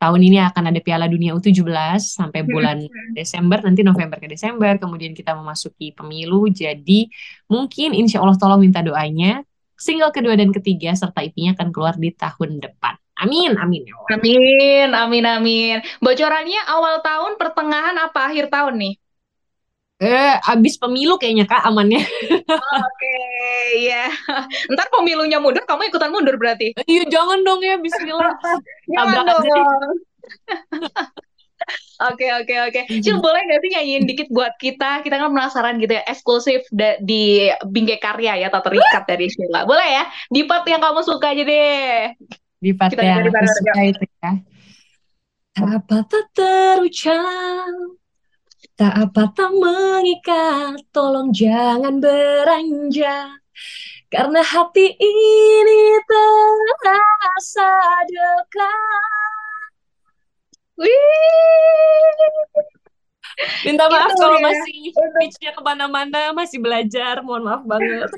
Tahun 0.04 0.20
ini 0.20 0.36
akan 0.36 0.68
ada 0.68 0.80
Piala 0.84 1.08
Dunia 1.08 1.32
U17 1.32 1.64
sampai 1.96 2.44
bulan 2.44 2.84
Desember, 3.16 3.64
nanti 3.64 3.80
November 3.80 4.20
ke 4.20 4.28
Desember, 4.28 4.76
kemudian 4.76 5.16
kita 5.16 5.32
memasuki 5.32 5.96
pemilu. 5.96 6.44
Jadi 6.52 7.08
mungkin 7.48 7.96
insya 7.96 8.20
Allah 8.20 8.36
tolong 8.36 8.60
minta 8.60 8.84
doanya. 8.84 9.40
Single 9.80 10.12
kedua 10.12 10.36
dan 10.36 10.52
ketiga 10.52 10.92
serta 10.92 11.24
IP-nya 11.24 11.56
akan 11.56 11.72
keluar 11.72 11.96
di 11.96 12.12
tahun 12.12 12.60
depan. 12.60 13.00
Amin, 13.16 13.56
amin 13.56 13.88
ya. 13.88 13.96
Amin, 14.12 14.88
amin, 14.92 15.24
amin. 15.24 15.76
Bocorannya 16.04 16.60
awal 16.68 17.00
tahun, 17.00 17.40
pertengahan, 17.40 17.96
apa 17.96 18.28
akhir 18.28 18.52
tahun 18.52 18.76
nih? 18.76 18.94
Eh, 20.04 20.34
abis 20.52 20.76
pemilu 20.76 21.16
kayaknya 21.16 21.48
kak 21.48 21.64
amannya. 21.64 22.04
Oke, 22.60 23.16
ya. 23.80 24.12
Ntar 24.68 24.86
pemilunya 24.92 25.40
mundur, 25.40 25.64
kamu 25.64 25.88
ikutan 25.88 26.12
mundur 26.12 26.36
berarti. 26.36 26.76
Iya 26.84 27.08
jangan 27.08 27.40
dong 27.40 27.64
ya 27.64 27.80
Bismillah. 27.80 28.36
Jangan 28.92 29.24
aja 29.24 29.40
dong. 29.48 29.96
Oke, 31.94 32.26
oke, 32.26 32.54
oke. 32.68 32.80
Cil, 33.00 33.22
boleh 33.22 33.40
nggak 33.46 33.60
sih 33.62 33.70
nyanyiin 33.72 34.04
dikit 34.04 34.28
buat 34.28 34.52
kita? 34.58 35.00
Kita 35.06 35.16
kan 35.16 35.30
penasaran 35.30 35.78
gitu 35.78 35.94
ya, 35.96 36.02
eksklusif 36.04 36.66
di 37.00 37.48
Bingkai 37.64 38.02
Karya 38.02 38.36
ya, 38.44 38.48
tak 38.50 38.68
terikat 38.68 39.06
dari 39.06 39.30
Sheila. 39.30 39.64
Boleh 39.64 39.86
ya? 39.86 40.04
Di 40.28 40.44
part 40.44 40.66
yang 40.66 40.82
kamu 40.82 41.00
suka 41.06 41.32
aja 41.32 41.40
deh. 41.46 42.18
Di 42.60 42.70
part 42.74 42.92
Kita 42.92 43.00
yang 43.06 43.22
aku 43.22 43.30
bareng, 43.30 43.54
suka 43.56 43.80
itu 43.86 44.04
ya. 44.20 44.30
Apa 45.54 45.96
tak 46.10 46.26
terucap, 46.34 47.94
tak 48.72 48.94
apa 48.96 49.22
tak 49.36 49.50
mengikat, 49.52 50.80
tolong 50.90 51.30
jangan 51.30 52.00
beranjak. 52.00 53.44
Karena 54.08 54.40
hati 54.40 54.94
ini 54.94 55.82
terasa 56.06 57.72
dekat. 58.08 59.70
Wih. 60.78 60.90
Minta 63.66 63.90
maaf 63.90 64.14
Itu 64.14 64.22
kalau 64.22 64.38
ya, 64.38 64.46
masih 64.46 64.94
pitch-nya 64.94 65.50
ke 65.54 65.62
mana-mana, 65.62 66.30
masih 66.30 66.62
belajar. 66.62 67.22
Mohon 67.26 67.42
maaf 67.50 67.62
banget. 67.66 68.10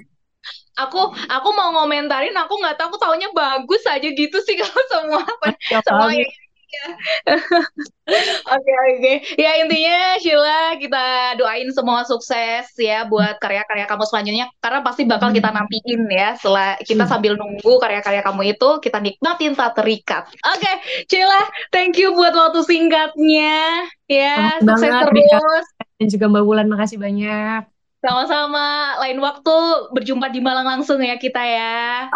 Aku 0.77 1.09
aku 1.17 1.49
mau 1.57 1.73
ngomentarin, 1.81 2.37
aku 2.37 2.61
nggak 2.61 2.77
tahu, 2.77 2.93
aku 2.93 2.99
taunya 3.01 3.33
bagus 3.33 3.81
aja 3.89 4.05
gitu 4.05 4.37
sih 4.45 4.61
kalau 4.61 4.83
semua 4.93 5.25
Ya, 5.73 5.81
semua 5.81 6.13
yang 6.13 6.29
ya. 6.29 6.46
Oke 8.47 8.73
oke. 8.95 9.13
Ya 9.35 9.59
intinya 9.59 10.15
Sheila 10.23 10.79
kita 10.79 11.35
doain 11.43 11.67
semua 11.75 12.07
sukses 12.07 12.71
ya 12.79 13.03
buat 13.03 13.35
karya-karya 13.43 13.83
kamu 13.91 14.07
selanjutnya 14.07 14.47
karena 14.63 14.81
pasti 14.87 15.03
bakal 15.03 15.35
kita 15.35 15.51
nantiin 15.51 16.07
ya 16.07 16.39
setelah 16.39 16.79
kita 16.87 17.03
Hmm. 17.03 17.11
sambil 17.11 17.33
nunggu 17.35 17.73
karya-karya 17.83 18.23
kamu 18.23 18.55
itu 18.55 18.71
kita 18.79 18.99
nikmatin 19.03 19.59
tak 19.59 19.75
terikat. 19.75 20.31
Oke, 20.55 20.73
Sheila, 21.11 21.51
thank 21.75 21.99
you 21.99 22.15
buat 22.15 22.31
waktu 22.31 22.63
singkatnya 22.63 23.91
ya. 24.07 24.55
Makasih 24.63 24.71
Sukses 24.71 24.87
banget, 24.87 25.03
terus. 25.11 25.67
Dan 25.99 26.07
juga 26.07 26.25
Mbak 26.31 26.45
Wulan, 26.47 26.67
makasih 26.71 26.99
banyak. 27.03 27.76
Sama-sama. 28.05 28.97
Lain 29.03 29.19
waktu 29.19 29.57
berjumpa 29.97 30.29
di 30.31 30.41
Malang 30.45 30.67
langsung 30.69 31.01
ya 31.01 31.17
kita 31.17 31.41
ya. 31.41 32.07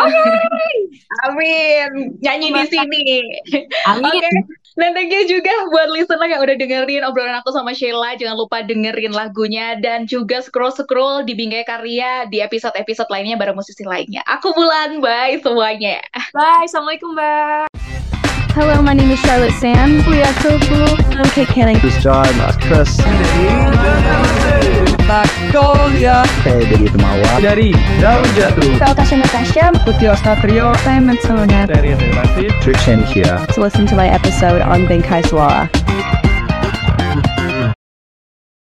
Amin. 1.29 2.19
Nyanyi 2.21 2.49
di 2.53 2.64
sini. 2.69 3.07
Amin. 3.88 4.05
Oke. 4.07 4.29
Dan 4.79 4.95
thank 4.95 5.11
you 5.11 5.27
juga 5.27 5.51
buat 5.75 5.90
listener 5.90 6.31
yang 6.31 6.40
udah 6.40 6.57
dengerin 6.57 7.03
obrolan 7.03 7.37
aku 7.43 7.51
sama 7.51 7.75
Sheila. 7.75 8.14
Jangan 8.14 8.38
lupa 8.38 8.62
dengerin 8.62 9.12
lagunya 9.12 9.75
dan 9.83 10.07
juga 10.07 10.38
scroll-scroll 10.40 11.27
di 11.27 11.35
Bingkai 11.35 11.66
Karya 11.66 12.31
di 12.31 12.38
episode-episode 12.38 13.11
lainnya 13.11 13.35
bareng 13.35 13.59
musisi 13.59 13.83
lainnya. 13.83 14.23
Aku 14.31 14.55
Bulan, 14.55 15.03
bye 15.03 15.37
semuanya. 15.43 15.99
Bye. 16.33 16.64
Assalamualaikum, 16.64 17.19
Mbak. 17.19 17.66
Hello, 18.55 18.79
my 18.83 18.95
name 18.95 19.11
is 19.11 19.21
Charlotte 19.27 19.55
Sam. 19.59 20.03
We 20.07 20.23
are 20.23 20.37
so 20.38 20.55
cool. 20.71 20.95
I'm 21.19 21.29
Kate 21.35 21.51
Canning. 21.51 21.79
This 21.83 21.99
is 21.99 22.03
John, 22.03 22.31
Chris. 22.62 22.99
Magnolia 25.05 26.23
Saya 26.46 26.62
dari 26.62 26.87
Temawa. 26.87 27.31
dari 27.42 27.68
daun 27.99 28.29
jatuh. 28.38 28.70
Natasha 28.79 29.16
Natasha. 29.18 29.64
Putih 29.83 30.14
Satrio 30.23 30.70
Simon 30.87 31.18
Sona. 31.25 31.66
dari 31.66 31.92
Relatif 31.99 32.55
Trishan 32.62 33.03
here. 33.05 33.38
To 33.55 33.64
listen 33.64 33.85
to 33.90 33.96
my 33.99 34.07
episode 34.07 34.62
on 34.62 34.87
Benkai 34.87 35.27
Suara. 35.27 35.66